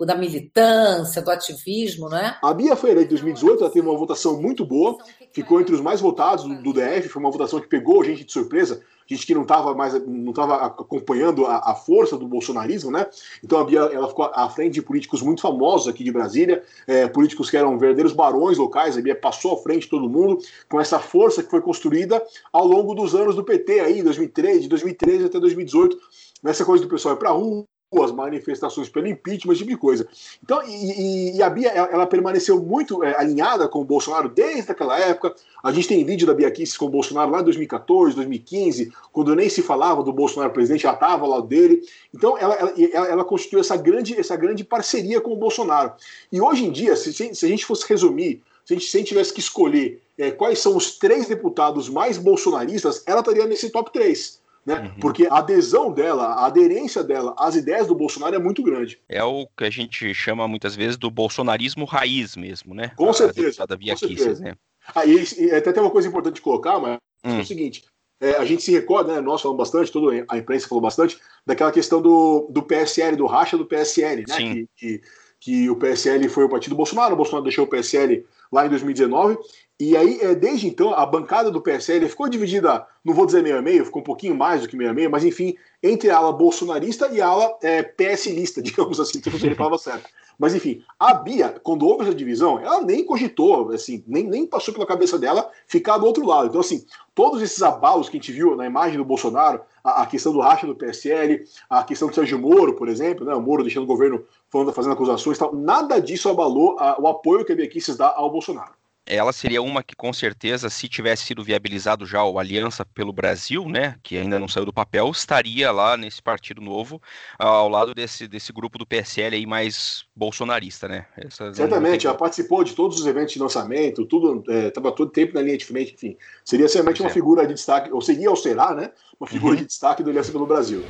da 0.00 0.14
militância, 0.14 1.22
do 1.22 1.30
ativismo, 1.30 2.08
né? 2.08 2.36
A 2.42 2.52
Bia 2.52 2.76
foi 2.76 2.90
eleita 2.90 3.08
em 3.08 3.16
2018, 3.16 3.60
ela 3.60 3.72
teve 3.72 3.86
uma 3.86 3.98
votação 3.98 4.40
muito 4.40 4.64
boa, 4.64 4.96
ficou 5.32 5.60
entre 5.60 5.74
os 5.74 5.80
mais 5.80 6.00
votados 6.00 6.44
do, 6.44 6.72
DF, 6.72 7.08
foi 7.08 7.22
uma 7.22 7.30
votação 7.30 7.60
que 7.60 7.68
pegou 7.68 8.04
gente 8.04 8.24
de 8.24 8.32
surpresa, 8.32 8.82
gente 9.06 9.26
que 9.26 9.34
não 9.34 9.42
estava 9.42 9.74
mais 9.74 9.94
não 10.06 10.30
estava 10.30 10.56
acompanhando 10.66 11.46
a, 11.46 11.72
a, 11.72 11.74
força 11.74 12.16
do 12.16 12.26
bolsonarismo, 12.26 12.90
né? 12.90 13.06
Então 13.42 13.58
a 13.58 13.64
Bia 13.64 13.80
ela 13.80 14.08
ficou 14.08 14.30
à 14.32 14.48
frente 14.48 14.74
de 14.74 14.82
políticos 14.82 15.22
muito 15.22 15.40
famosos 15.40 15.88
aqui 15.88 16.02
de 16.02 16.12
Brasília, 16.12 16.62
é, 16.86 17.06
políticos 17.08 17.50
que 17.50 17.56
eram 17.56 17.78
verdadeiros 17.78 18.12
barões 18.12 18.58
locais. 18.58 18.96
A 18.96 19.02
Bia 19.02 19.14
passou 19.14 19.54
à 19.54 19.62
frente 19.62 19.82
de 19.82 19.88
todo 19.88 20.08
mundo 20.08 20.38
com 20.68 20.80
essa 20.80 20.98
força 20.98 21.42
que 21.42 21.50
foi 21.50 21.60
construída 21.60 22.22
ao 22.52 22.66
longo 22.66 22.94
dos 22.94 23.14
anos 23.14 23.36
do 23.36 23.44
PT 23.44 23.80
aí, 23.80 24.02
2003, 24.02 24.62
de 24.62 24.68
2013 24.68 25.26
até 25.26 25.40
2018, 25.40 25.98
nessa 26.42 26.64
coisa 26.64 26.84
do 26.84 26.90
pessoal 26.90 27.14
ir 27.14 27.18
para 27.18 27.30
rua 27.30 27.64
as 28.02 28.10
manifestações 28.10 28.88
pelo 28.88 29.06
impeachment, 29.06 29.52
esse 29.52 29.60
tipo 29.60 29.70
de 29.70 29.76
coisa. 29.76 30.08
Então, 30.42 30.62
e, 30.66 31.36
e 31.36 31.42
a 31.42 31.50
Bia, 31.50 31.68
ela, 31.68 32.06
permaneceu 32.06 32.60
muito 32.60 33.04
é, 33.04 33.14
alinhada 33.18 33.68
com 33.68 33.80
o 33.80 33.84
Bolsonaro 33.84 34.28
desde 34.28 34.70
aquela 34.72 34.98
época. 34.98 35.34
A 35.62 35.72
gente 35.72 35.88
tem 35.88 36.04
vídeo 36.04 36.26
da 36.26 36.34
Bia 36.34 36.50
Kicis 36.50 36.76
com 36.76 36.86
o 36.86 36.90
Bolsonaro 36.90 37.30
lá 37.30 37.40
em 37.40 37.44
2014, 37.44 38.16
2015, 38.16 38.92
quando 39.12 39.34
nem 39.34 39.48
se 39.48 39.62
falava 39.62 40.02
do 40.02 40.12
Bolsonaro 40.12 40.52
presidente, 40.52 40.86
ela 40.86 40.94
estava 40.94 41.26
lado 41.26 41.46
dele. 41.46 41.82
Então, 42.12 42.36
ela, 42.38 42.54
ela, 42.54 43.08
ela, 43.08 43.24
constituiu 43.24 43.60
essa 43.60 43.76
grande, 43.76 44.18
essa 44.18 44.36
grande 44.36 44.64
parceria 44.64 45.20
com 45.20 45.32
o 45.32 45.36
Bolsonaro. 45.36 45.92
E 46.32 46.40
hoje 46.40 46.64
em 46.64 46.70
dia, 46.70 46.96
se, 46.96 47.12
se 47.12 47.46
a 47.46 47.48
gente 47.48 47.66
fosse 47.66 47.86
resumir, 47.88 48.42
se 48.64 48.72
a 48.72 48.76
gente, 48.76 48.90
se 48.90 48.96
a 48.96 49.00
gente 49.00 49.08
tivesse 49.08 49.32
que 49.32 49.40
escolher 49.40 50.00
é, 50.16 50.30
quais 50.30 50.58
são 50.58 50.76
os 50.76 50.98
três 50.98 51.26
deputados 51.26 51.88
mais 51.88 52.16
bolsonaristas, 52.16 53.02
ela 53.06 53.20
estaria 53.20 53.46
nesse 53.46 53.70
top 53.70 53.92
3 53.92 54.43
né? 54.64 54.80
Uhum. 54.80 55.00
Porque 55.00 55.26
a 55.26 55.38
adesão 55.38 55.92
dela, 55.92 56.26
a 56.26 56.46
aderência 56.46 57.02
dela 57.02 57.34
às 57.38 57.54
ideias 57.54 57.86
do 57.86 57.94
Bolsonaro 57.94 58.34
é 58.34 58.38
muito 58.38 58.62
grande. 58.62 58.98
É 59.08 59.22
o 59.22 59.46
que 59.56 59.64
a 59.64 59.70
gente 59.70 60.14
chama 60.14 60.48
muitas 60.48 60.74
vezes 60.74 60.96
do 60.96 61.10
bolsonarismo 61.10 61.84
raiz 61.84 62.36
mesmo, 62.36 62.74
né? 62.74 62.92
Com 62.96 63.10
a 63.10 63.14
certeza. 63.14 63.66
Da 63.66 63.76
Via 63.76 63.92
com 63.94 63.98
certeza. 63.98 64.42
né? 64.42 64.54
Ah, 64.94 65.04
e, 65.04 65.24
e, 65.38 65.50
até 65.50 65.72
tem 65.72 65.82
uma 65.82 65.90
coisa 65.90 66.08
importante 66.08 66.36
de 66.36 66.40
colocar, 66.40 66.78
mas 66.78 66.98
hum. 67.24 67.38
é 67.38 67.42
o 67.42 67.46
seguinte. 67.46 67.84
É, 68.20 68.36
a 68.36 68.44
gente 68.44 68.62
se 68.62 68.72
recorda, 68.72 69.14
né, 69.14 69.20
nós 69.20 69.42
falamos 69.42 69.58
bastante, 69.58 69.92
toda 69.92 70.24
a 70.28 70.38
imprensa 70.38 70.68
falou 70.68 70.80
bastante, 70.80 71.18
daquela 71.44 71.72
questão 71.72 72.00
do, 72.00 72.46
do 72.50 72.62
PSL, 72.62 73.16
do 73.16 73.26
racha 73.26 73.58
do 73.58 73.66
PSL, 73.66 74.24
né? 74.26 74.36
Que, 74.36 74.68
que, 74.76 75.02
que, 75.40 75.70
o 75.70 75.76
PSL 75.76 76.26
foi 76.28 76.44
o 76.44 76.48
partido 76.48 76.70
do 76.70 76.76
Bolsonaro, 76.76 77.14
o 77.14 77.16
Bolsonaro 77.16 77.44
deixou 77.44 77.64
o 77.64 77.68
PSL 77.68 78.24
lá 78.52 78.64
em 78.64 78.70
2019, 78.70 79.36
E 79.80 79.96
aí, 79.96 80.20
é, 80.20 80.36
desde 80.36 80.68
então, 80.68 80.94
a 80.94 81.04
bancada 81.04 81.50
do 81.50 81.60
PSL 81.60 82.08
ficou 82.08 82.28
dividida, 82.28 82.86
não 83.04 83.12
vou 83.12 83.26
dizer 83.26 83.42
meio 83.42 83.58
a 83.58 83.62
meio, 83.62 83.84
ficou 83.84 84.02
um 84.02 84.04
pouquinho 84.04 84.32
mais 84.32 84.62
do 84.62 84.68
que 84.68 84.76
meio 84.76 84.90
a 84.90 84.94
meio, 84.94 85.10
mas 85.10 85.24
enfim, 85.24 85.56
entre 85.82 86.10
a 86.10 86.16
ala 86.16 86.32
bolsonarista 86.32 87.08
e 87.08 87.20
a 87.20 87.26
ala 87.26 87.58
é, 87.60 87.82
PSLista, 87.82 88.62
digamos 88.62 89.00
assim, 89.00 89.20
se 89.20 89.28
você 89.28 89.52
palavra 89.52 89.76
certa. 89.76 90.08
Mas 90.38 90.54
enfim, 90.54 90.80
a 90.96 91.12
Bia, 91.14 91.60
quando 91.60 91.86
houve 91.86 92.04
essa 92.04 92.14
divisão, 92.14 92.60
ela 92.60 92.82
nem 92.82 93.04
cogitou, 93.04 93.72
assim, 93.72 94.04
nem, 94.06 94.22
nem 94.28 94.46
passou 94.46 94.72
pela 94.72 94.86
cabeça 94.86 95.18
dela 95.18 95.50
ficar 95.66 95.98
do 95.98 96.06
outro 96.06 96.24
lado. 96.24 96.46
Então, 96.46 96.60
assim, 96.60 96.86
todos 97.12 97.42
esses 97.42 97.60
abalos 97.60 98.08
que 98.08 98.16
a 98.16 98.20
gente 98.20 98.32
viu 98.32 98.54
na 98.54 98.66
imagem 98.66 98.96
do 98.96 99.04
Bolsonaro, 99.04 99.60
a, 99.82 100.02
a 100.02 100.06
questão 100.06 100.32
do 100.32 100.38
racha 100.38 100.68
do 100.68 100.76
PSL, 100.76 101.44
a 101.68 101.82
questão 101.82 102.06
do 102.06 102.14
Sérgio 102.14 102.38
Moro, 102.38 102.74
por 102.74 102.88
exemplo, 102.88 103.26
né, 103.26 103.34
o 103.34 103.42
Moro 103.42 103.64
deixando 103.64 103.84
o 103.84 103.88
governo 103.88 104.24
falando, 104.48 104.72
fazendo 104.72 104.92
acusações 104.92 105.36
e 105.36 105.40
tal, 105.40 105.52
nada 105.52 106.00
disso 106.00 106.28
abalou 106.28 106.78
a, 106.78 106.96
o 107.00 107.08
apoio 107.08 107.44
que 107.44 107.52
a 107.52 107.56
Bia 107.56 107.68
Kicis 107.68 107.96
dá 107.96 108.14
ao 108.16 108.30
Bolsonaro 108.30 108.72
ela 109.06 109.32
seria 109.32 109.60
uma 109.60 109.82
que, 109.82 109.94
com 109.94 110.12
certeza, 110.12 110.70
se 110.70 110.88
tivesse 110.88 111.24
sido 111.24 111.44
viabilizado 111.44 112.06
já 112.06 112.24
o 112.24 112.38
Aliança 112.38 112.84
pelo 112.84 113.12
Brasil, 113.12 113.68
né, 113.68 113.96
que 114.02 114.16
ainda 114.16 114.38
não 114.38 114.48
saiu 114.48 114.64
do 114.64 114.72
papel, 114.72 115.10
estaria 115.10 115.70
lá 115.70 115.96
nesse 115.96 116.22
partido 116.22 116.60
novo, 116.60 117.00
ao 117.38 117.68
lado 117.68 117.94
desse, 117.94 118.26
desse 118.26 118.52
grupo 118.52 118.78
do 118.78 118.86
PSL 118.86 119.36
aí 119.36 119.46
mais 119.46 120.04
bolsonarista, 120.16 120.88
né? 120.88 121.06
Essas 121.16 121.56
Certamente, 121.56 122.06
ela 122.06 122.16
participou 122.16 122.64
de 122.64 122.72
todos 122.72 122.98
os 122.98 123.06
eventos 123.06 123.34
de 123.34 123.38
lançamento, 123.38 124.06
tudo, 124.06 124.42
estava 124.48 124.88
é, 124.88 124.92
todo 124.92 125.10
tempo 125.10 125.34
na 125.34 125.42
linha 125.42 125.58
de 125.58 125.64
frente, 125.64 125.94
enfim. 125.94 126.16
Seria 126.44 126.68
certamente 126.68 127.02
uma 127.02 127.10
é. 127.10 127.12
figura 127.12 127.46
de 127.46 127.54
destaque, 127.54 127.92
ou 127.92 128.00
seria 128.00 128.30
ou 128.30 128.36
será, 128.36 128.74
né, 128.74 128.90
uma 129.20 129.28
figura 129.28 129.54
uhum. 129.54 129.60
de 129.60 129.66
destaque 129.66 130.02
do 130.02 130.10
Aliança 130.10 130.32
pelo 130.32 130.46
Brasil 130.46 130.84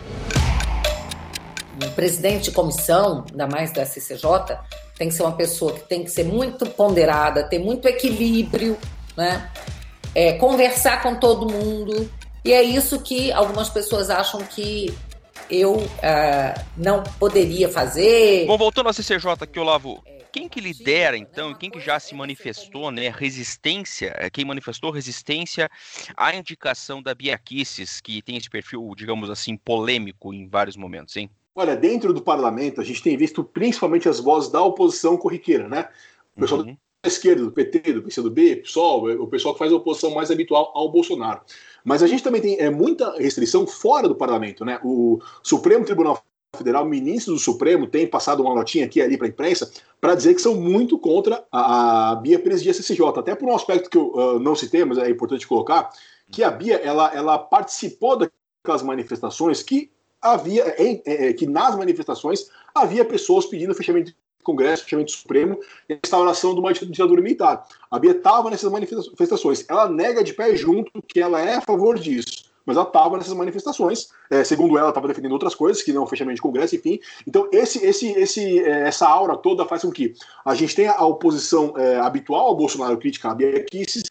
um 1.83 1.91
presidente 1.91 2.45
de 2.45 2.51
comissão, 2.53 3.25
ainda 3.31 3.47
mais 3.47 3.73
da 3.73 3.85
CCJ, 3.85 4.59
tem 4.97 5.09
que 5.09 5.15
ser 5.15 5.23
uma 5.23 5.37
pessoa 5.37 5.73
que 5.73 5.81
tem 5.81 6.05
que 6.05 6.11
ser 6.11 6.25
muito 6.25 6.67
ponderada, 6.67 7.49
ter 7.49 7.59
muito 7.59 7.89
equilíbrio, 7.89 8.77
né? 9.17 9.51
É, 10.15 10.35
conversar 10.35 11.03
com 11.03 11.17
todo 11.17 11.51
mundo. 11.51 12.11
E 12.45 12.53
é 12.53 12.63
isso 12.63 13.01
que 13.01 13.33
algumas 13.33 13.69
pessoas 13.69 14.11
acham 14.11 14.41
que 14.43 14.95
eu 15.51 15.77
uh, 15.77 16.65
não 16.77 17.03
poderia 17.19 17.69
fazer. 17.69 18.47
Bom, 18.47 18.57
voltando 18.57 18.89
à 18.89 18.93
CCJ 18.93 19.33
aqui, 19.41 19.59
Olavo, 19.59 20.03
quem 20.35 20.49
que 20.49 20.61
lidera, 20.61 21.17
então, 21.17 21.53
e 21.53 21.55
quem 21.55 21.71
que 21.71 21.79
já 21.81 22.01
se 22.01 22.13
manifestou, 22.13 22.91
né, 22.91 23.09
resistência, 23.09 24.13
é, 24.19 24.29
quem 24.29 24.45
manifestou 24.45 24.91
resistência 24.91 25.71
à 26.17 26.35
indicação 26.35 27.01
da 27.01 27.15
Bia 27.15 27.39
Kicis, 27.39 28.01
que 28.01 28.21
tem 28.21 28.37
esse 28.37 28.51
perfil, 28.51 28.93
digamos 28.97 29.31
assim, 29.31 29.57
polêmico 29.57 30.35
em 30.35 30.49
vários 30.49 30.77
momentos, 30.77 31.17
hein? 31.17 31.31
Olha, 31.55 31.77
dentro 31.77 32.13
do 32.13 32.21
parlamento, 32.21 32.81
a 32.81 32.85
gente 32.85 33.03
tem 33.03 33.17
visto 33.17 33.45
principalmente 33.45 34.09
as 34.09 34.19
vozes 34.19 34.51
da 34.51 34.61
oposição 34.61 35.17
corriqueira, 35.17 35.69
né? 35.69 35.89
O 36.37 36.41
pessoal 36.41 36.63
uhum. 36.63 36.77
da 37.03 37.09
esquerda, 37.09 37.45
do 37.45 37.53
PT, 37.53 37.93
do 37.93 38.03
PCdoB, 38.03 38.57
PSOL, 38.57 39.23
o 39.23 39.29
pessoal 39.29 39.55
que 39.55 39.61
faz 39.61 39.73
a 39.73 39.77
oposição 39.77 40.11
mais 40.13 40.33
habitual 40.33 40.73
ao 40.75 40.91
Bolsonaro. 40.91 41.43
Mas 41.85 42.03
a 42.03 42.09
gente 42.09 42.25
também 42.25 42.41
tem 42.41 42.59
é, 42.59 42.69
muita 42.71 43.17
restrição 43.19 43.67
fora 43.69 44.09
do 44.09 44.17
parlamento, 44.17 44.65
né? 44.65 44.81
O 44.83 45.21
Supremo 45.45 45.85
Tribunal 45.85 46.21
Federal, 46.57 46.85
ministro 46.85 47.35
do 47.35 47.39
Supremo, 47.39 47.87
tem 47.87 48.07
passado 48.07 48.43
uma 48.43 48.55
notinha 48.55 48.85
aqui 48.85 49.01
ali 49.01 49.17
para 49.17 49.27
a 49.27 49.31
imprensa 49.31 49.71
para 50.01 50.15
dizer 50.17 50.35
que 50.35 50.43
são 50.43 50.57
muito 50.57 50.99
contra 50.99 51.45
a, 51.53 52.13
a 52.13 52.17
Bia 52.17 52.39
presidir 52.39 52.71
a 52.71 52.75
CCJ, 52.75 53.07
até 53.17 53.35
por 53.35 53.49
um 53.49 53.55
aspecto 53.55 53.89
que 53.89 53.97
eu 53.97 54.13
uh, 54.13 54.39
não 54.41 54.57
citei, 54.57 54.85
mas 54.85 54.99
é 54.99 55.09
importante 55.09 55.47
colocar, 55.47 55.91
que 56.31 56.43
a 56.43 56.51
Bia 56.51 56.77
ela, 56.77 57.15
ela 57.15 57.39
participou 57.39 58.17
daquelas 58.17 58.83
manifestações 58.83 59.63
que 59.63 59.94
havia 60.25 60.75
em, 60.83 61.03
é, 61.05 61.33
que 61.35 61.47
nas 61.47 61.77
manifestações 61.77 62.49
havia 62.75 63.05
pessoas 63.05 63.45
pedindo 63.45 63.75
fechamento 63.75 64.11
do 64.11 64.17
Congresso, 64.43 64.85
fechamento 64.85 65.13
Supremo 65.13 65.61
e 65.89 65.99
instauração 66.03 66.55
de 66.55 66.61
uma 66.61 66.73
ditadura 66.73 67.21
militar. 67.21 67.67
A 67.91 67.99
Bia 67.99 68.13
estava 68.13 68.51
nessas 68.51 68.73
manifestações. 68.73 69.65
Ela 69.69 69.89
nega 69.89 70.25
de 70.25 70.33
pé 70.33 70.57
junto 70.57 70.91
que 71.07 71.21
ela 71.21 71.41
é 71.41 71.57
a 71.57 71.61
favor 71.61 71.99
disso. 71.99 72.53
Mas 72.67 72.79
ela 72.79 72.87
estava 72.87 73.19
nessas 73.19 73.35
manifestações, 73.35 74.09
é, 74.31 74.43
segundo 74.43 74.79
ela, 74.79 74.89
estava 74.89 75.07
defendendo 75.07 75.33
outras 75.33 75.55
coisas, 75.55 75.83
que 75.83 75.93
não 75.93 76.07
fechamento 76.07 76.37
de 76.37 76.43
Congresso, 76.43 76.75
enfim. 76.75 76.99
Então, 77.27 77.47
esse, 77.53 77.85
esse, 77.85 78.09
esse, 78.13 78.59
é, 78.61 78.89
essa 78.89 79.07
aura 79.07 79.37
toda 79.37 79.67
faz 79.67 79.83
com 79.83 79.93
que 79.93 80.15
a 80.43 80.55
gente 80.55 80.75
tenha 80.75 80.93
a 80.93 81.05
oposição 81.05 81.75
é, 81.77 81.97
habitual 81.97 82.47
ao 82.47 82.57
Bolsonaro 82.57 82.97
crítica 82.97 83.31
a 83.31 83.35
Bia 83.35 83.63
Kicis, 83.65 84.05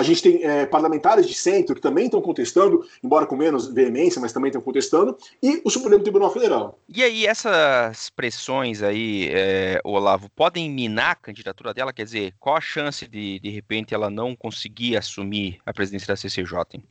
a 0.00 0.02
gente 0.02 0.22
tem 0.22 0.42
é, 0.42 0.64
parlamentares 0.64 1.28
de 1.28 1.34
centro 1.34 1.74
que 1.74 1.80
também 1.80 2.06
estão 2.06 2.22
contestando, 2.22 2.86
embora 3.04 3.26
com 3.26 3.36
menos 3.36 3.68
veemência, 3.68 4.18
mas 4.18 4.32
também 4.32 4.48
estão 4.48 4.62
contestando, 4.62 5.14
e 5.42 5.60
o 5.62 5.68
Supremo 5.68 6.02
Tribunal 6.02 6.32
Federal. 6.32 6.78
E 6.88 7.02
aí, 7.02 7.26
essas 7.26 8.08
pressões 8.08 8.82
aí, 8.82 9.28
é, 9.30 9.78
Olavo, 9.84 10.30
podem 10.30 10.70
minar 10.70 11.10
a 11.10 11.14
candidatura 11.16 11.74
dela? 11.74 11.92
Quer 11.92 12.04
dizer, 12.04 12.34
qual 12.40 12.56
a 12.56 12.62
chance 12.62 13.06
de, 13.06 13.38
de 13.40 13.50
repente, 13.50 13.94
ela 13.94 14.08
não 14.08 14.34
conseguir 14.34 14.96
assumir 14.96 15.58
a 15.66 15.72
presidência 15.72 16.08
da 16.08 16.16
CCJ? 16.16 16.56
Hein? 16.72 16.84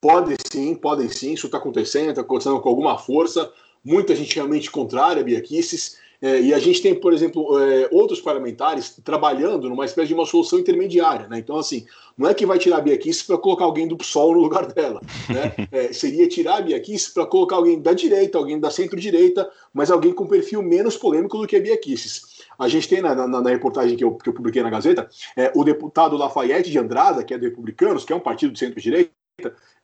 Podem 0.00 0.36
sim, 0.50 0.74
podem 0.74 1.08
sim, 1.08 1.32
isso 1.32 1.46
está 1.46 1.58
acontecendo, 1.58 2.10
está 2.10 2.22
acontecendo 2.22 2.60
com 2.60 2.68
alguma 2.68 2.98
força, 2.98 3.52
muita 3.84 4.16
gente 4.16 4.34
realmente 4.34 4.68
contrária 4.68 5.22
a 5.22 5.24
Bia 5.24 5.40
Kicis, 5.40 5.96
é, 6.26 6.40
e 6.40 6.52
a 6.52 6.58
gente 6.58 6.82
tem, 6.82 6.92
por 6.92 7.12
exemplo, 7.12 7.56
é, 7.60 7.88
outros 7.92 8.20
parlamentares 8.20 9.00
trabalhando 9.04 9.68
numa 9.68 9.84
espécie 9.84 10.08
de 10.08 10.14
uma 10.14 10.26
solução 10.26 10.58
intermediária. 10.58 11.28
Né? 11.28 11.38
Então, 11.38 11.56
assim, 11.56 11.86
não 12.18 12.28
é 12.28 12.34
que 12.34 12.44
vai 12.44 12.58
tirar 12.58 12.78
a 12.78 12.80
Bia 12.80 12.98
Kicis 12.98 13.22
para 13.22 13.38
colocar 13.38 13.64
alguém 13.64 13.86
do 13.86 13.96
PSOL 13.96 14.34
no 14.34 14.40
lugar 14.40 14.66
dela. 14.66 15.00
Né? 15.28 15.54
É, 15.76 15.92
seria 15.92 16.28
tirar 16.28 16.56
a 16.56 16.60
Bia 16.62 16.80
Kicis 16.80 17.12
para 17.12 17.26
colocar 17.26 17.56
alguém 17.56 17.80
da 17.80 17.92
direita, 17.92 18.38
alguém 18.38 18.58
da 18.58 18.70
centro-direita, 18.70 19.48
mas 19.74 19.90
alguém 19.90 20.12
com 20.12 20.26
perfil 20.26 20.62
menos 20.62 20.96
polêmico 20.96 21.38
do 21.38 21.46
que 21.46 21.56
a 21.56 21.60
Bia 21.60 21.76
Kicis. 21.76 22.22
A 22.58 22.66
gente 22.66 22.88
tem 22.88 23.00
na, 23.00 23.14
na, 23.14 23.28
na 23.28 23.50
reportagem 23.50 23.96
que 23.96 24.02
eu, 24.02 24.14
que 24.14 24.28
eu, 24.28 24.32
publiquei 24.32 24.62
na 24.62 24.70
Gazeta 24.70 25.08
é, 25.36 25.52
o 25.54 25.62
deputado 25.62 26.16
Lafayette 26.16 26.70
de 26.70 26.78
Andrada, 26.78 27.22
que 27.22 27.34
é 27.34 27.38
do 27.38 27.44
Republicanos, 27.44 28.04
que 28.04 28.12
é 28.12 28.16
um 28.16 28.20
partido 28.20 28.52
de 28.52 28.58
centro-direita, 28.58 29.12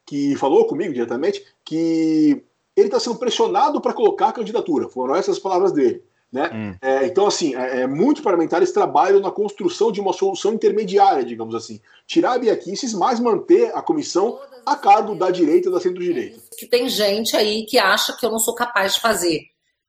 que 0.05 0.35
falou 0.35 0.65
comigo 0.65 0.93
diretamente 0.93 1.45
que 1.63 2.43
ele 2.75 2.87
está 2.87 2.99
sendo 2.99 3.17
pressionado 3.17 3.79
para 3.79 3.93
colocar 3.93 4.29
a 4.29 4.33
candidatura. 4.33 4.89
Foram 4.89 5.15
essas 5.15 5.37
as 5.37 5.41
palavras 5.41 5.71
dele. 5.71 6.03
Né? 6.33 6.49
Hum. 6.51 6.75
É, 6.81 7.05
então, 7.05 7.27
assim, 7.27 7.55
é, 7.55 7.81
é, 7.81 7.87
muitos 7.87 8.23
parlamentares 8.23 8.71
trabalham 8.71 9.19
na 9.19 9.29
construção 9.29 9.91
de 9.91 10.01
uma 10.01 10.11
solução 10.11 10.51
intermediária, 10.51 11.23
digamos 11.23 11.53
assim. 11.53 11.79
Tirar 12.07 12.33
a 12.33 12.39
Bia 12.39 12.59
mas 12.97 13.19
manter 13.19 13.71
a 13.75 13.83
comissão 13.83 14.39
a 14.65 14.75
cargo 14.75 15.13
da 15.13 15.29
direita 15.29 15.69
e 15.69 15.71
da 15.71 15.79
centro-direita. 15.79 16.39
Que 16.57 16.65
tem 16.65 16.89
gente 16.89 17.35
aí 17.37 17.67
que 17.67 17.77
acha 17.77 18.17
que 18.17 18.25
eu 18.25 18.31
não 18.31 18.39
sou 18.39 18.55
capaz 18.55 18.95
de 18.95 19.01
fazer. 19.01 19.41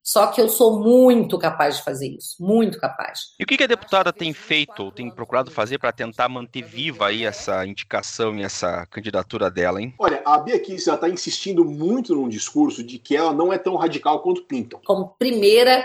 Só 0.02 0.26
que 0.26 0.38
eu 0.38 0.50
sou 0.50 0.80
muito 0.80 1.38
capaz 1.38 1.78
de 1.78 1.82
fazer 1.82 2.08
isso, 2.08 2.36
muito 2.38 2.78
capaz. 2.78 3.20
E 3.40 3.42
o 3.42 3.46
que 3.46 3.64
a 3.64 3.66
deputada 3.66 4.12
tem 4.12 4.34
feito, 4.34 4.82
ou 4.82 4.92
tem 4.92 5.10
procurado 5.10 5.50
fazer 5.50 5.78
para 5.78 5.92
tentar 5.92 6.28
manter 6.28 6.62
viva 6.62 7.06
aí 7.06 7.24
essa 7.24 7.64
indicação 7.64 8.36
e 8.36 8.42
essa 8.42 8.84
candidatura 8.84 9.50
dela, 9.50 9.80
hein? 9.80 9.94
Olha, 9.98 10.20
a 10.26 10.36
Bia 10.36 10.60
Kicis 10.60 10.88
está 10.88 11.08
insistindo 11.08 11.64
muito 11.64 12.14
num 12.14 12.28
discurso 12.28 12.84
de 12.84 12.98
que 12.98 13.16
ela 13.16 13.32
não 13.32 13.50
é 13.50 13.56
tão 13.56 13.76
radical 13.76 14.20
quanto 14.20 14.42
pintam. 14.42 14.78
Como 14.84 15.14
primeira 15.18 15.82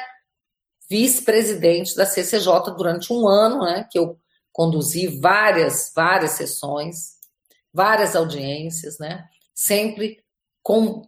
vice-presidente 0.90 1.96
da 1.96 2.06
CCJ 2.06 2.74
durante 2.76 3.14
um 3.14 3.28
ano, 3.28 3.64
né, 3.64 3.88
que 3.90 4.00
eu 4.00 4.18
conduzi 4.52 5.08
várias, 5.08 5.92
várias 5.96 6.32
sessões, 6.32 7.18
várias 7.74 8.16
audiências, 8.16 8.98
né, 8.98 9.26
sempre 9.54 10.24
com 10.64 11.04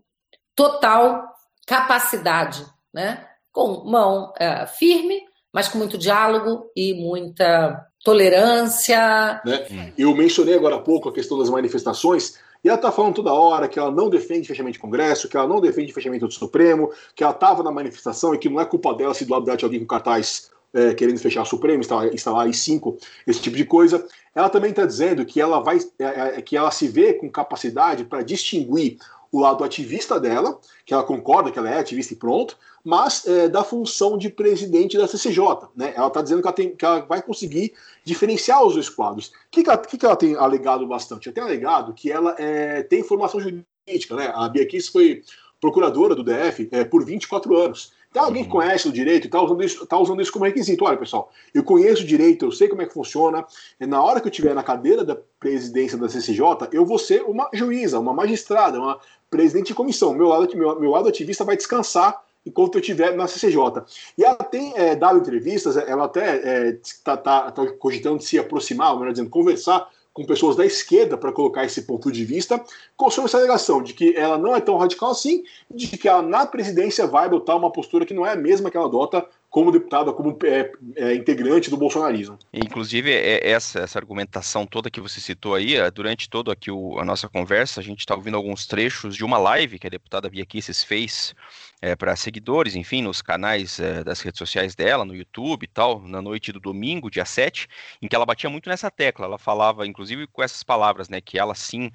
total 0.56 1.34
capacidade, 1.66 2.66
né, 2.94 3.28
com 3.52 3.84
mão 3.84 4.34
é, 4.38 4.66
firme, 4.68 5.22
mas 5.52 5.68
com 5.68 5.78
muito 5.78 5.98
diálogo 5.98 6.70
e 6.76 6.94
muita 6.94 7.86
tolerância. 8.04 9.42
Né? 9.46 9.94
Eu 9.98 10.16
mencionei 10.16 10.56
agora 10.56 10.76
há 10.76 10.82
pouco 10.82 11.10
a 11.10 11.14
questão 11.14 11.38
das 11.38 11.50
manifestações. 11.50 12.40
E 12.64 12.70
ela 12.70 12.78
está 12.78 12.92
falando 12.92 13.16
toda 13.16 13.34
hora 13.34 13.68
que 13.68 13.80
ela 13.80 13.92
não 13.92 14.10
defende 14.10 14.48
fechamento 14.48 14.74
de 14.74 14.80
Congresso, 14.80 15.28
que 15.28 15.36
ela 15.36 15.48
não 15.48 15.60
defende 15.60 15.92
fechamento 15.92 16.28
do 16.28 16.34
Supremo, 16.34 16.92
que 17.16 17.24
ela 17.24 17.34
estava 17.34 17.64
na 17.64 17.72
manifestação 17.72 18.36
e 18.36 18.38
que 18.38 18.50
não 18.50 18.60
é 18.60 18.66
culpa 18.66 18.94
dela 18.94 19.14
se 19.14 19.26
do 19.26 19.32
lado 19.32 19.46
dela 19.46 19.58
tinha 19.58 19.68
alguém 19.68 19.80
com 19.80 19.88
cartaz 19.88 20.52
é, 20.74 20.94
querendo 20.94 21.20
fechar 21.20 21.42
o 21.42 21.46
Supremo, 21.46 21.82
instalar, 21.82 22.14
instalar 22.14 22.48
i 22.48 22.54
5, 22.54 22.98
esse 23.28 23.42
tipo 23.42 23.58
de 23.58 23.66
coisa. 23.66 24.06
Ela 24.34 24.50
também 24.50 24.70
está 24.70 24.86
dizendo 24.86 25.26
que 25.26 25.42
ela 25.42 25.60
vai, 25.60 25.80
é, 26.00 26.38
é, 26.38 26.42
que 26.42 26.56
ela 26.56 26.72
se 26.72 26.88
vê 26.88 27.14
com 27.14 27.30
capacidade 27.30 28.06
para 28.06 28.22
distinguir 28.22 28.98
o 29.32 29.40
lado 29.40 29.64
ativista 29.64 30.20
dela, 30.20 30.60
que 30.86 30.94
ela 30.94 31.04
concorda 31.04 31.52
que 31.52 31.58
ela 31.58 31.70
é 31.70 31.80
ativista 31.80 32.14
e 32.14 32.18
pronto, 32.18 32.58
mas 32.84 33.26
é, 33.26 33.48
da 33.48 33.64
função 33.64 34.18
de 34.18 34.30
presidente 34.30 34.98
da 34.98 35.08
CCJ. 35.08 35.70
Né? 35.76 35.94
Ela 35.96 36.08
está 36.08 36.22
dizendo 36.22 36.42
que 36.42 36.48
ela, 36.48 36.56
tem, 36.56 36.76
que 36.76 36.86
ela, 36.86 37.02
vai 37.02 37.22
conseguir 37.22 37.74
diferenciar 38.04 38.64
os 38.64 38.74
dois 38.74 38.90
quadros. 38.90 39.28
O 39.28 39.32
que, 39.50 39.64
que, 39.64 39.70
ela, 39.70 39.78
que, 39.78 40.06
ela 40.06 40.16
tem 40.16 40.36
alegado 40.36 40.86
bastante? 40.86 41.30
Ela 41.30 41.36
tem 41.36 41.44
alegado 41.44 41.94
que 41.94 42.12
ela 42.12 42.36
é, 42.38 42.84
tem 42.84 43.04
formação 43.04 43.40
jurídica. 43.40 44.16
Né? 44.16 44.32
A 44.36 44.50
Bia 44.50 44.66
Kiss 44.66 44.90
foi 44.92 45.24
procuradora 45.62 46.16
do 46.16 46.24
DF 46.24 46.68
é, 46.72 46.84
por 46.84 47.06
24 47.06 47.56
anos. 47.56 47.94
Então, 48.12 48.26
alguém 48.26 48.44
que 48.44 48.50
uhum. 48.50 48.58
conhece 48.58 48.90
o 48.90 48.92
direito 48.92 49.24
e 49.24 49.28
está 49.28 49.42
usando, 49.42 49.64
isso, 49.64 49.86
tá 49.86 49.98
usando 49.98 50.22
isso 50.22 50.34
como 50.34 50.44
requisito. 50.44 50.84
Olha, 50.84 50.98
pessoal, 50.98 51.32
eu 51.54 51.64
conheço 51.64 52.04
o 52.04 52.06
direito, 52.06 52.46
eu 52.46 52.52
sei 52.52 52.68
como 52.68 52.82
é 52.82 52.86
que 52.86 52.94
funciona. 52.94 53.46
E 53.80 53.86
na 53.86 54.04
hora 54.04 54.20
que 54.20 54.28
eu 54.28 54.32
estiver 54.32 54.54
na 54.54 54.64
cadeira 54.64 55.06
da 55.06 55.16
presidência 55.40 55.98
da 55.98 56.10
CCJ, 56.10 56.44
eu 56.74 56.86
vou 56.86 57.00
ser 57.00 57.22
uma 57.22 57.50
juíza, 57.54 58.00
uma 58.00 58.14
magistrada, 58.14 58.80
uma 58.80 59.00
presidente 59.32 59.68
de 59.68 59.74
comissão. 59.74 60.14
Meu 60.14 60.28
lado, 60.28 60.56
meu, 60.56 60.80
meu 60.80 60.92
lado 60.92 61.08
ativista 61.08 61.46
vai 61.46 61.58
descansar 61.58 62.22
enquanto 62.46 62.76
eu 62.76 62.82
estiver 62.82 63.16
na 63.16 63.28
CCJ. 63.28 63.84
E 64.18 64.24
ela 64.24 64.36
tem 64.36 64.74
é, 64.76 64.96
dado 64.96 65.20
entrevistas, 65.20 65.78
ela 65.78 66.06
até 66.06 66.70
está 66.82 67.14
é, 67.14 67.18
tá, 67.18 67.52
tá 67.52 67.68
cogitando 67.80 68.22
se 68.22 68.38
aproximar, 68.38 68.92
ou 68.92 69.00
melhor 69.00 69.14
dizendo, 69.14 69.30
conversar 69.30 69.90
com 70.14 70.26
pessoas 70.26 70.58
da 70.58 70.66
esquerda 70.66 71.18
para 71.18 71.32
colocar 71.32 71.64
esse 71.64 71.84
ponto 71.84 72.12
de 72.12 72.26
vista, 72.26 72.62
sobre 73.10 73.30
essa 73.30 73.38
alegação 73.38 73.82
de 73.82 73.94
que 73.94 74.14
ela 74.16 74.38
não 74.38 74.54
é 74.54 74.60
tão 74.60 74.78
radical 74.78 75.12
assim, 75.12 75.44
de 75.70 75.88
que 75.98 76.08
ela 76.08 76.22
na 76.22 76.46
presidência 76.46 77.08
vai 77.08 77.26
adotar 77.26 77.56
uma 77.56 77.72
postura 77.72 78.06
que 78.06 78.14
não 78.14 78.26
é 78.26 78.34
a 78.34 78.36
mesma 78.36 78.70
que 78.70 78.76
ela 78.76 78.88
adota 78.88 79.26
como 79.52 79.70
deputada, 79.70 80.14
como 80.14 80.40
é, 80.46 80.72
é, 80.96 81.14
integrante 81.14 81.70
do 81.70 81.76
bolsonarismo. 81.76 82.40
Inclusive, 82.54 83.12
é 83.12 83.50
essa, 83.52 83.82
essa 83.82 84.00
argumentação 84.00 84.66
toda 84.66 84.90
que 84.90 85.02
você 85.02 85.20
citou 85.20 85.54
aí, 85.54 85.76
é, 85.76 85.92
durante 85.92 86.30
toda 86.30 86.54
aqui 86.54 86.72
o, 86.72 86.98
a 86.98 87.04
nossa 87.04 87.28
conversa, 87.28 87.82
a 87.82 87.84
gente 87.84 88.00
está 88.00 88.16
ouvindo 88.16 88.38
alguns 88.38 88.66
trechos 88.66 89.14
de 89.14 89.26
uma 89.26 89.38
live 89.38 89.78
que 89.78 89.86
a 89.86 89.90
deputada 89.90 90.30
Bia 90.30 90.46
Kisses 90.46 90.82
fez 90.82 91.36
é, 91.82 91.98
para 91.98 92.16
seguidores, 92.16 92.78
enfim, 92.78 93.02
nos 93.02 93.22
canais 93.22 93.78
é, 93.78 94.06
das 94.06 94.22
redes 94.22 94.40
sociais 94.40 94.74
dela, 94.74 95.04
no 95.04 95.14
YouTube 95.14 95.64
e 95.64 95.68
tal, 95.68 96.02
na 96.02 96.22
noite 96.22 96.54
do 96.54 96.60
domingo, 96.60 97.12
dia 97.12 97.26
7, 97.26 97.68
em 98.02 98.08
que 98.08 98.16
ela 98.16 98.26
batia 98.26 98.50
muito 98.50 98.70
nessa 98.70 98.90
tecla. 98.90 99.26
Ela 99.26 99.38
falava, 99.38 99.86
inclusive, 99.86 100.28
com 100.28 100.42
essas 100.42 100.64
palavras, 100.64 101.10
né, 101.10 101.20
que 101.20 101.38
ela 101.38 101.54
sim 101.56 101.92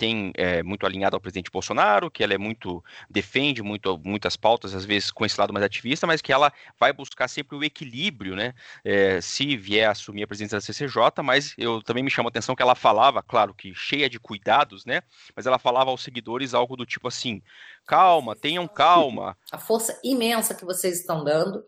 tem 0.00 0.32
é, 0.34 0.62
muito 0.62 0.86
alinhado 0.86 1.14
ao 1.14 1.20
presidente 1.20 1.50
Bolsonaro, 1.50 2.10
que 2.10 2.24
ela 2.24 2.32
é 2.32 2.38
muito 2.38 2.82
defende 3.10 3.62
muito 3.62 4.00
muitas 4.02 4.34
pautas 4.34 4.74
às 4.74 4.82
vezes 4.82 5.10
com 5.10 5.26
esse 5.26 5.38
lado 5.38 5.52
mais 5.52 5.62
ativista, 5.62 6.06
mas 6.06 6.22
que 6.22 6.32
ela 6.32 6.50
vai 6.78 6.90
buscar 6.90 7.28
sempre 7.28 7.54
o 7.54 7.62
equilíbrio, 7.62 8.34
né? 8.34 8.54
É, 8.82 9.20
se 9.20 9.58
vier 9.58 9.86
a 9.86 9.90
assumir 9.90 10.22
a 10.22 10.26
presidência 10.26 10.56
da 10.56 10.62
CCJ, 10.62 11.22
mas 11.22 11.54
eu 11.58 11.82
também 11.82 12.02
me 12.02 12.10
chamo 12.10 12.28
a 12.28 12.30
atenção 12.30 12.56
que 12.56 12.62
ela 12.62 12.74
falava, 12.74 13.22
claro 13.22 13.52
que 13.52 13.74
cheia 13.74 14.08
de 14.08 14.18
cuidados, 14.18 14.86
né? 14.86 15.02
Mas 15.36 15.44
ela 15.44 15.58
falava 15.58 15.90
aos 15.90 16.02
seguidores 16.02 16.54
algo 16.54 16.78
do 16.78 16.86
tipo 16.86 17.06
assim: 17.06 17.42
calma, 17.86 18.34
tenham 18.34 18.66
calma. 18.66 19.36
A 19.52 19.58
força 19.58 20.00
imensa 20.02 20.54
que 20.54 20.64
vocês 20.64 21.00
estão 21.00 21.22
dando 21.22 21.62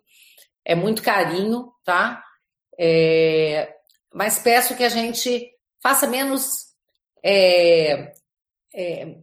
é 0.65 0.75
muito 0.75 1.03
carinho, 1.03 1.71
tá? 1.85 2.25
É... 2.79 3.75
Mas 4.15 4.39
peço 4.39 4.75
que 4.75 4.85
a 4.85 4.89
gente 4.89 5.51
faça 5.83 6.07
menos 6.07 6.73
é, 7.23 8.13
é, 8.75 9.17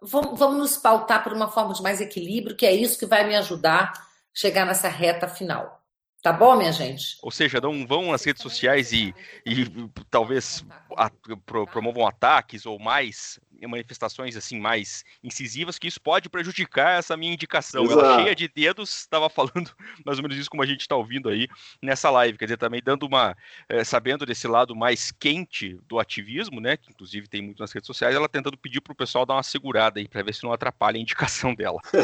vamos, 0.00 0.38
vamos 0.38 0.58
nos 0.58 0.76
pautar 0.76 1.22
por 1.22 1.32
uma 1.32 1.48
forma 1.48 1.74
de 1.74 1.82
mais 1.82 2.00
equilíbrio, 2.00 2.56
que 2.56 2.66
é 2.66 2.72
isso 2.72 2.98
que 2.98 3.06
vai 3.06 3.26
me 3.26 3.36
ajudar 3.36 3.92
a 3.92 4.02
chegar 4.34 4.66
nessa 4.66 4.88
reta 4.88 5.28
final. 5.28 5.79
Tá 6.22 6.32
bom, 6.32 6.54
minha 6.54 6.72
gente? 6.72 7.16
Ou 7.22 7.30
seja, 7.30 7.60
não 7.60 7.86
vão 7.86 8.12
nas 8.12 8.22
redes 8.22 8.42
sociais 8.42 8.92
e, 8.92 9.14
e 9.46 9.64
talvez 10.10 10.64
a, 10.94 11.10
pro, 11.46 11.66
promovam 11.66 12.06
ataques 12.06 12.66
ou 12.66 12.78
mais 12.78 13.40
manifestações 13.66 14.36
assim 14.36 14.58
mais 14.58 15.04
incisivas, 15.22 15.78
que 15.78 15.86
isso 15.88 16.00
pode 16.00 16.28
prejudicar 16.28 16.98
essa 16.98 17.16
minha 17.16 17.32
indicação. 17.32 17.84
Exato. 17.84 18.00
Ela 18.00 18.22
cheia 18.22 18.34
de 18.34 18.48
dedos 18.48 19.00
estava 19.00 19.28
falando 19.28 19.70
mais 20.04 20.18
ou 20.18 20.22
menos 20.22 20.36
isso 20.36 20.50
como 20.50 20.62
a 20.62 20.66
gente 20.66 20.80
está 20.80 20.94
ouvindo 20.96 21.28
aí 21.28 21.48
nessa 21.82 22.10
live, 22.10 22.38
quer 22.38 22.46
dizer, 22.46 22.56
também 22.58 22.80
dando 22.84 23.04
uma 23.04 23.36
é, 23.68 23.84
sabendo 23.84 24.26
desse 24.26 24.46
lado 24.46 24.74
mais 24.74 25.10
quente 25.10 25.78
do 25.88 25.98
ativismo, 25.98 26.60
né, 26.60 26.76
que 26.76 26.90
inclusive 26.90 27.28
tem 27.28 27.42
muito 27.42 27.60
nas 27.60 27.72
redes 27.72 27.86
sociais, 27.86 28.14
ela 28.14 28.28
tentando 28.28 28.58
pedir 28.58 28.80
para 28.80 28.92
o 28.92 28.96
pessoal 28.96 29.26
dar 29.26 29.34
uma 29.34 29.42
segurada 29.42 30.00
aí 30.00 30.08
para 30.08 30.22
ver 30.22 30.34
se 30.34 30.42
não 30.42 30.52
atrapalha 30.52 30.96
a 30.96 31.00
indicação 31.00 31.54
dela. 31.54 31.80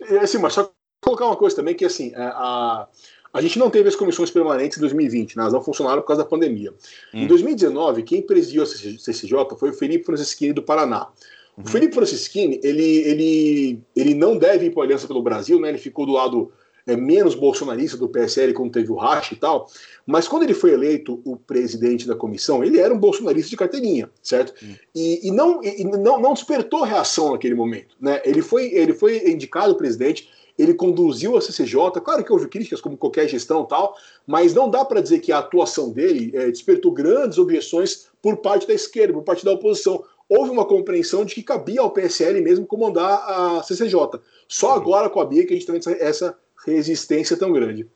É, 0.00 0.18
assim, 0.18 0.38
mas 0.38 0.54
só 0.54 0.72
colocar 1.02 1.26
uma 1.26 1.36
coisa 1.36 1.56
também 1.56 1.74
que 1.74 1.84
assim 1.84 2.12
é, 2.14 2.22
a 2.22 2.88
a 3.32 3.40
gente 3.40 3.58
não 3.58 3.70
teve 3.70 3.88
as 3.88 3.96
comissões 3.96 4.30
permanentes 4.30 4.76
em 4.76 4.80
2020, 4.80 5.36
né? 5.36 5.42
elas 5.42 5.52
não 5.52 5.62
funcionaram 5.62 6.00
por 6.02 6.08
causa 6.08 6.22
da 6.22 6.28
pandemia. 6.28 6.72
Hum. 7.14 7.22
Em 7.22 7.26
2019, 7.26 8.02
quem 8.02 8.22
presidiu 8.22 8.62
a 8.62 8.66
CCJ 8.66 9.56
foi 9.58 9.70
o 9.70 9.72
Felipe 9.72 10.04
Francischini 10.04 10.52
do 10.52 10.62
Paraná. 10.62 11.08
Uhum. 11.56 11.64
O 11.64 11.68
Felipe 11.68 11.94
Francischini, 11.94 12.60
ele, 12.62 12.84
ele, 12.84 13.80
ele 13.94 14.14
não 14.14 14.36
deve 14.36 14.66
ir 14.66 14.70
para 14.70 14.82
a 14.82 14.86
Aliança 14.86 15.06
pelo 15.06 15.22
Brasil, 15.22 15.60
né? 15.60 15.68
ele 15.68 15.78
ficou 15.78 16.06
do 16.06 16.12
lado 16.12 16.52
é, 16.86 16.96
menos 16.96 17.34
bolsonarista 17.34 17.96
do 17.96 18.08
PSL 18.08 18.52
quando 18.52 18.72
teve 18.72 18.90
o 18.90 18.96
racha 18.96 19.34
e 19.34 19.36
tal, 19.36 19.68
mas 20.06 20.26
quando 20.26 20.44
ele 20.44 20.54
foi 20.54 20.72
eleito 20.72 21.20
o 21.24 21.36
presidente 21.36 22.06
da 22.06 22.14
comissão, 22.14 22.64
ele 22.64 22.78
era 22.78 22.92
um 22.92 22.98
bolsonarista 22.98 23.50
de 23.50 23.56
carteirinha, 23.56 24.10
certo? 24.22 24.54
E, 24.94 25.28
e, 25.28 25.30
não, 25.30 25.62
e 25.62 25.84
não, 25.84 26.20
não 26.20 26.34
despertou 26.34 26.82
reação 26.82 27.32
naquele 27.32 27.54
momento. 27.54 27.96
Né? 28.00 28.20
Ele, 28.24 28.42
foi, 28.42 28.72
ele 28.72 28.92
foi 28.92 29.30
indicado 29.30 29.74
presidente 29.74 30.28
ele 30.60 30.74
conduziu 30.74 31.38
a 31.38 31.40
CCJ, 31.40 32.00
claro 32.04 32.22
que 32.22 32.30
houve 32.30 32.46
críticas, 32.46 32.82
como 32.82 32.94
qualquer 32.94 33.26
gestão 33.26 33.64
tal, 33.64 33.96
mas 34.26 34.52
não 34.52 34.68
dá 34.68 34.84
para 34.84 35.00
dizer 35.00 35.20
que 35.20 35.32
a 35.32 35.38
atuação 35.38 35.90
dele 35.90 36.30
é, 36.34 36.50
despertou 36.50 36.92
grandes 36.92 37.38
objeções 37.38 38.08
por 38.20 38.36
parte 38.36 38.66
da 38.66 38.74
esquerda, 38.74 39.14
por 39.14 39.22
parte 39.22 39.42
da 39.42 39.52
oposição. 39.52 40.04
Houve 40.28 40.50
uma 40.50 40.66
compreensão 40.66 41.24
de 41.24 41.34
que 41.34 41.42
cabia 41.42 41.80
ao 41.80 41.90
PSL 41.90 42.42
mesmo 42.42 42.66
comandar 42.66 43.24
a 43.26 43.62
CCJ. 43.62 44.20
Só 44.46 44.72
agora 44.72 45.08
com 45.08 45.18
a 45.20 45.24
Bia 45.24 45.46
que 45.46 45.54
a 45.54 45.56
gente 45.56 45.66
tem 45.66 45.96
essa 45.98 46.36
resistência 46.66 47.36
tão 47.36 47.52
grande. 47.52 47.88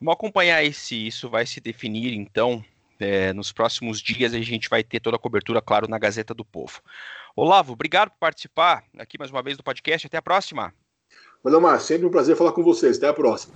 Vamos 0.00 0.14
acompanhar 0.14 0.72
se 0.72 1.06
isso 1.06 1.28
vai 1.28 1.44
se 1.44 1.60
definir, 1.60 2.14
então, 2.14 2.64
é, 2.98 3.32
nos 3.32 3.52
próximos 3.52 4.00
dias 4.00 4.32
a 4.32 4.40
gente 4.40 4.68
vai 4.68 4.82
ter 4.82 5.00
toda 5.00 5.16
a 5.16 5.20
cobertura, 5.20 5.60
claro, 5.60 5.88
na 5.88 5.98
Gazeta 5.98 6.32
do 6.32 6.44
Povo. 6.44 6.80
Olavo, 7.36 7.72
obrigado 7.72 8.10
por 8.10 8.18
participar 8.18 8.84
aqui 8.98 9.18
mais 9.18 9.30
uma 9.30 9.42
vez 9.42 9.56
do 9.56 9.62
podcast. 9.62 10.06
Até 10.06 10.16
a 10.16 10.22
próxima. 10.22 10.72
Mar, 11.44 11.80
sempre 11.80 12.06
um 12.06 12.10
prazer 12.10 12.36
falar 12.36 12.52
com 12.52 12.62
vocês. 12.62 12.98
Até 12.98 13.08
a 13.08 13.14
próxima. 13.14 13.54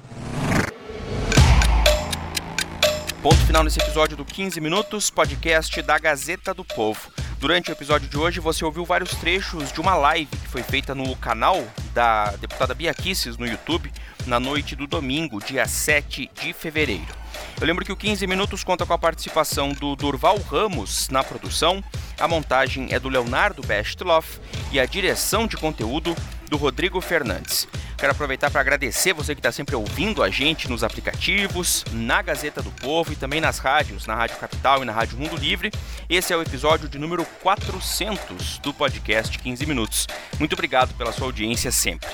Ponto 3.22 3.46
final 3.46 3.64
nesse 3.64 3.80
episódio 3.80 4.18
do 4.18 4.24
15 4.24 4.60
Minutos, 4.60 5.08
podcast 5.08 5.80
da 5.80 5.98
Gazeta 5.98 6.52
do 6.52 6.62
Povo. 6.62 7.10
Durante 7.44 7.70
o 7.70 7.72
episódio 7.72 8.08
de 8.08 8.16
hoje, 8.16 8.40
você 8.40 8.64
ouviu 8.64 8.86
vários 8.86 9.10
trechos 9.10 9.70
de 9.70 9.78
uma 9.78 9.94
live 9.94 10.34
que 10.34 10.48
foi 10.48 10.62
feita 10.62 10.94
no 10.94 11.14
canal 11.14 11.62
da 11.92 12.30
deputada 12.36 12.74
Bia 12.74 12.94
Kisses 12.94 13.36
no 13.36 13.46
YouTube 13.46 13.92
na 14.26 14.40
noite 14.40 14.74
do 14.74 14.86
domingo, 14.86 15.44
dia 15.44 15.66
7 15.66 16.30
de 16.40 16.54
fevereiro. 16.54 17.14
Eu 17.60 17.66
lembro 17.66 17.84
que 17.84 17.92
o 17.92 17.96
15 17.96 18.26
Minutos 18.26 18.64
conta 18.64 18.86
com 18.86 18.94
a 18.94 18.98
participação 18.98 19.74
do 19.74 19.94
Durval 19.94 20.38
Ramos 20.38 21.10
na 21.10 21.22
produção, 21.22 21.84
a 22.18 22.26
montagem 22.26 22.88
é 22.94 22.98
do 22.98 23.10
Leonardo 23.10 23.60
Bestloff 23.60 24.40
e 24.72 24.80
a 24.80 24.86
direção 24.86 25.46
de 25.46 25.58
conteúdo 25.58 26.16
do 26.48 26.56
Rodrigo 26.56 26.98
Fernandes. 27.02 27.68
Quero 27.96 28.12
aproveitar 28.12 28.50
para 28.50 28.60
agradecer 28.60 29.12
você 29.12 29.34
que 29.34 29.38
está 29.38 29.52
sempre 29.52 29.74
ouvindo 29.74 30.22
a 30.22 30.30
gente 30.30 30.68
nos 30.68 30.84
aplicativos, 30.84 31.84
na 31.92 32.22
Gazeta 32.22 32.62
do 32.62 32.70
Povo 32.70 33.12
e 33.12 33.16
também 33.16 33.40
nas 33.40 33.58
rádios, 33.58 34.06
na 34.06 34.14
Rádio 34.14 34.36
Capital 34.36 34.82
e 34.82 34.84
na 34.84 34.92
Rádio 34.92 35.18
Mundo 35.18 35.36
Livre. 35.36 35.70
Esse 36.08 36.32
é 36.32 36.36
o 36.36 36.42
episódio 36.42 36.88
de 36.88 36.98
número 36.98 37.24
400 37.42 38.58
do 38.58 38.74
podcast 38.74 39.38
15 39.38 39.66
Minutos. 39.66 40.06
Muito 40.38 40.52
obrigado 40.52 40.94
pela 40.94 41.12
sua 41.12 41.26
audiência 41.26 41.70
sempre. 41.70 42.08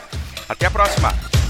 Até 0.49 0.67
a 0.67 0.71
próxima! 0.71 1.50